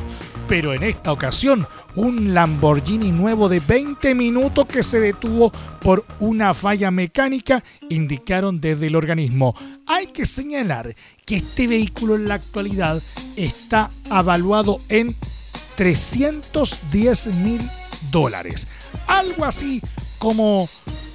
pero 0.47 0.73
en 0.73 0.83
esta 0.83 1.11
ocasión 1.11 1.65
un 1.95 2.33
Lamborghini 2.33 3.11
nuevo 3.11 3.49
de 3.49 3.59
20 3.59 4.15
minutos 4.15 4.65
que 4.65 4.83
se 4.83 4.99
detuvo 4.99 5.51
por 5.81 6.05
una 6.19 6.53
falla 6.53 6.91
mecánica, 6.91 7.63
indicaron 7.89 8.61
desde 8.61 8.87
el 8.87 8.95
organismo. 8.95 9.55
Hay 9.87 10.07
que 10.07 10.25
señalar 10.25 10.95
que 11.25 11.37
este 11.37 11.67
vehículo 11.67 12.15
en 12.15 12.27
la 12.27 12.35
actualidad 12.35 13.01
está 13.35 13.89
avaluado 14.09 14.79
en 14.89 15.15
310 15.75 17.35
mil 17.37 17.61
dólares. 18.11 18.67
Algo 19.07 19.45
así 19.45 19.81
como 20.17 20.67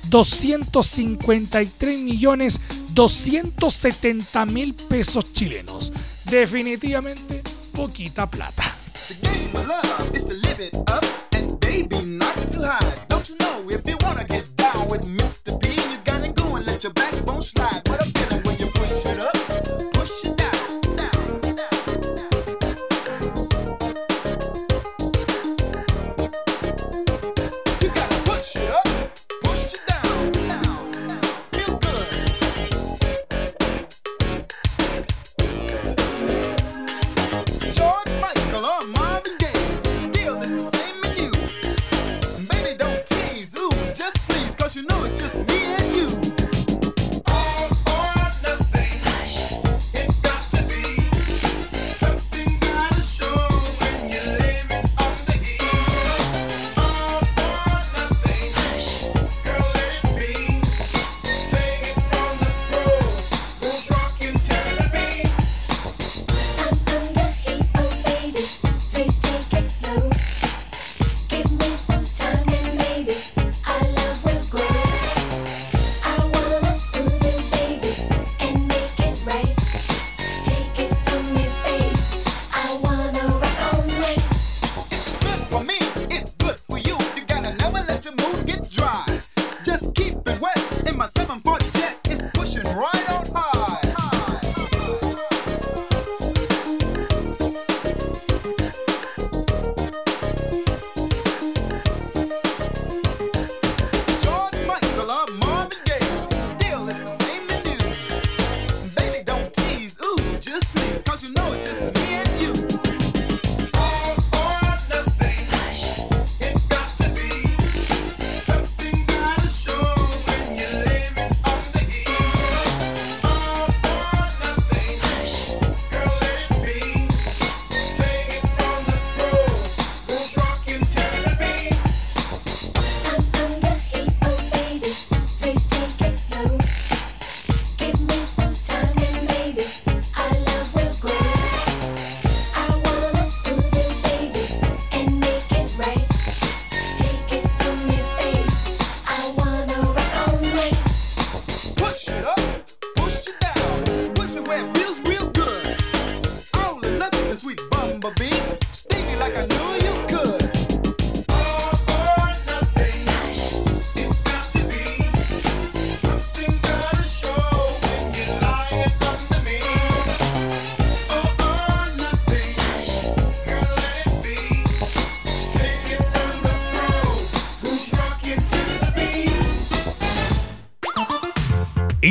253 0.08 1.98
millones 1.98 2.60
270 2.92 4.46
mil 4.46 4.74
pesos 4.74 5.32
chilenos. 5.32 5.92
Definitivamente 6.26 7.42
poquita 7.72 8.30
plata. 8.30 8.64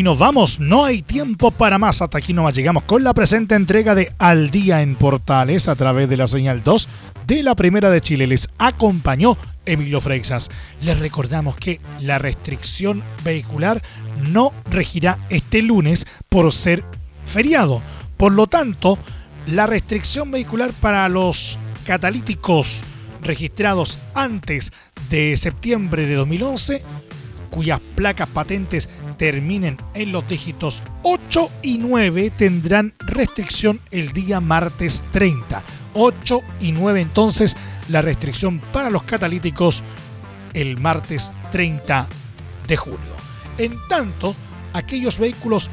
Nos 0.04 0.20
vamos, 0.20 0.60
no 0.60 0.84
hay 0.84 1.02
tiempo 1.02 1.50
para 1.50 1.78
más. 1.78 2.02
Hasta 2.02 2.18
aquí 2.18 2.34
nomás 2.34 2.54
llegamos 2.54 2.84
con 2.84 3.06
la 3.06 3.14
presente 3.14 3.56
entrega 3.56 3.96
de 3.96 4.12
Al 4.18 4.52
Día 4.52 4.82
en 4.82 4.96
Portales 4.96 5.70
a 5.70 5.76
través 5.76 6.10
de 6.10 6.18
la 6.18 6.28
señal 6.28 6.62
2 6.62 6.90
de 7.26 7.42
la 7.42 7.56
Primera 7.56 7.90
de 7.90 8.02
Chile. 8.02 8.28
Les 8.28 8.50
acompañó 8.58 9.38
Emilio 9.66 10.02
Freixas. 10.02 10.50
Les 10.82 11.00
recordamos 11.00 11.56
que 11.56 11.80
la 12.02 12.20
restricción 12.20 13.02
vehicular 13.24 13.82
no 14.30 14.52
regirá 14.70 15.20
este 15.30 15.62
lunes 15.62 16.06
por 16.28 16.52
ser 16.52 16.84
feriado. 17.24 17.82
Por 18.18 18.34
lo 18.34 18.48
tanto, 18.48 19.00
la 19.48 19.68
restricción 19.68 20.32
vehicular 20.32 20.74
para 20.82 21.08
los 21.08 21.58
catalíticos 21.86 22.84
registrados 23.22 24.00
antes 24.16 24.74
de 25.10 25.38
septiembre 25.38 26.06
de 26.06 26.16
2011 26.16 26.84
cuyas 27.54 27.80
placas 27.96 28.28
patentes 28.30 28.90
terminen 29.24 29.78
en 29.94 30.12
los 30.12 30.28
dígitos 30.28 30.84
8 31.04 31.50
y 31.62 31.78
9 31.78 32.30
tendrán 32.36 32.94
restricción 33.00 33.80
el 33.90 34.12
día 34.12 34.42
martes 34.42 35.02
30. 35.12 35.64
8 35.94 36.42
y 36.60 36.74
9 36.74 37.00
entonces 37.00 37.56
la 37.88 38.02
restricción 38.02 38.60
para 38.74 38.90
los 38.90 39.04
catalíticos 39.04 39.82
el 40.54 40.78
martes 40.78 41.32
30 41.54 42.06
de 42.68 42.76
julio. 42.76 43.00
En 43.58 43.78
tanto, 43.88 44.36
aquellos 44.74 45.18
vehículos 45.18 45.70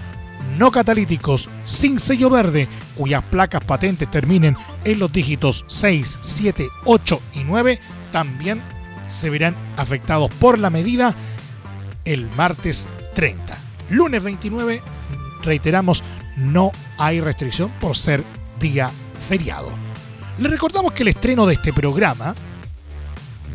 no 0.56 0.70
catalíticos 0.70 1.48
sin 1.64 1.98
sello 1.98 2.30
verde 2.30 2.68
cuyas 2.96 3.24
placas 3.24 3.64
patentes 3.64 4.08
terminen 4.08 4.56
en 4.84 5.00
los 5.00 5.12
dígitos 5.12 5.64
6, 5.66 6.20
7, 6.22 6.68
8 6.84 7.22
y 7.34 7.42
9 7.42 7.80
también 8.12 8.62
se 9.08 9.28
verán 9.28 9.56
afectados 9.76 10.32
por 10.34 10.60
la 10.60 10.70
medida 10.70 11.16
el 12.04 12.30
martes 12.36 12.86
30. 13.14 13.56
Lunes 13.90 14.22
29, 14.22 14.82
reiteramos, 15.42 16.02
no 16.36 16.72
hay 16.98 17.20
restricción 17.20 17.70
por 17.80 17.96
ser 17.96 18.22
día 18.58 18.90
feriado. 19.28 19.70
Le 20.38 20.48
recordamos 20.48 20.92
que 20.92 21.02
el 21.02 21.08
estreno 21.08 21.46
de 21.46 21.54
este 21.54 21.72
programa 21.72 22.34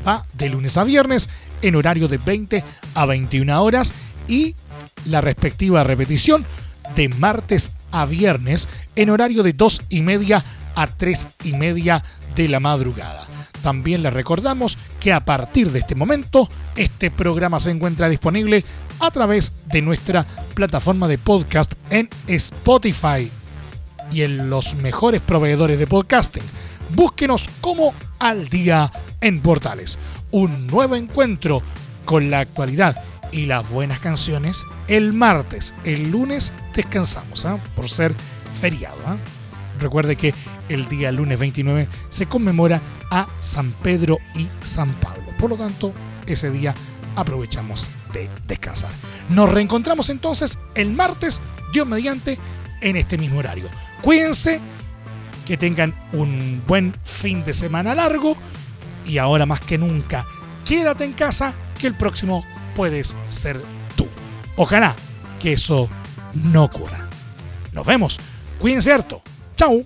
va 0.08 0.26
de 0.34 0.50
lunes 0.50 0.78
a 0.78 0.84
viernes 0.84 1.30
en 1.62 1.76
horario 1.76 2.08
de 2.08 2.18
20 2.18 2.64
a 2.94 3.06
21 3.06 3.64
horas 3.64 3.94
y 4.28 4.56
la 5.06 5.22
respectiva 5.22 5.84
repetición 5.84 6.46
de 6.96 7.10
martes 7.10 7.72
a 7.92 8.06
viernes 8.06 8.68
en 8.96 9.10
horario 9.10 9.42
de 9.42 9.54
2 9.54 9.82
y 9.90 10.02
media 10.02 10.38
a 10.38 10.44
3 10.76 11.28
y 11.44 11.54
media 11.54 12.04
de 12.36 12.48
la 12.48 12.60
madrugada. 12.60 13.26
También 13.64 14.04
les 14.04 14.14
recordamos 14.14 14.78
que 15.00 15.12
a 15.12 15.26
partir 15.26 15.72
de 15.72 15.80
este 15.80 15.96
momento 15.96 16.48
este 16.76 17.10
programa 17.10 17.60
se 17.60 17.72
encuentra 17.72 18.10
disponible 18.10 18.64
a 19.00 19.10
través 19.10 19.54
de 19.66 19.82
nuestra 19.82 20.26
plataforma 20.54 21.08
de 21.08 21.18
podcast 21.18 21.74
en 21.90 22.10
Spotify 22.28 23.32
y 24.12 24.22
en 24.22 24.50
los 24.50 24.76
mejores 24.76 25.22
proveedores 25.22 25.80
de 25.80 25.88
podcasting. 25.88 26.44
Búsquenos 26.94 27.50
como 27.62 27.94
al 28.20 28.50
día 28.50 28.92
en 29.22 29.42
Portales. 29.42 29.98
Un 30.32 30.68
nuevo 30.68 30.96
encuentro 30.96 31.62
con 32.06 32.30
la 32.30 32.42
actualidad 32.42 33.02
y 33.32 33.46
las 33.46 33.68
buenas 33.70 34.00
canciones 34.00 34.66
el 34.88 35.14
martes. 35.14 35.74
El 35.84 36.12
lunes 36.12 36.54
descansamos 36.74 37.46
¿ah? 37.46 37.58
por 37.76 37.90
ser 37.90 38.14
feriado. 38.54 38.98
¿ah? 39.06 39.18
Recuerde 39.80 40.16
que 40.16 40.34
el 40.70 40.88
día 40.88 41.12
lunes 41.12 41.40
29 41.40 41.88
se 42.10 42.26
conmemora 42.26 42.82
a 43.12 43.28
San 43.42 43.72
Pedro 43.72 44.18
y 44.36 44.48
San 44.62 44.92
Pablo. 44.96 45.26
Por 45.40 45.50
lo 45.50 45.58
tanto, 45.58 45.94
ese 46.26 46.52
día 46.52 46.74
aprovechamos 47.16 47.92
de 48.14 48.30
descansar. 48.48 48.92
Nos 49.30 49.50
reencontramos 49.52 50.10
entonces 50.10 50.60
el 50.76 50.94
martes, 50.94 51.42
Dios 51.74 51.88
mediante, 51.88 52.38
en 52.82 52.96
este 52.96 53.18
mismo 53.18 53.40
horario. 53.40 53.66
Cuídense, 54.02 54.60
que 55.46 55.58
tengan 55.58 55.94
un 56.12 56.62
buen 56.68 56.94
fin 57.04 57.46
de 57.46 57.54
semana 57.54 57.96
largo 57.96 58.36
y 59.06 59.18
ahora 59.20 59.46
más 59.46 59.60
que 59.62 59.78
nunca, 59.78 60.26
quédate 60.66 61.04
en 61.04 61.14
casa 61.14 61.54
que 61.80 61.88
el 61.88 61.96
próximo 61.96 62.44
puedes 62.76 63.16
ser 63.28 63.62
tú. 63.96 64.08
Ojalá 64.56 64.96
que 65.40 65.54
eso 65.54 65.88
no 66.34 66.64
ocurra. 66.64 67.08
Nos 67.72 67.86
vemos. 67.86 68.20
Cuídense 68.60 68.92
harto. 68.92 69.22
Chau. 69.56 69.86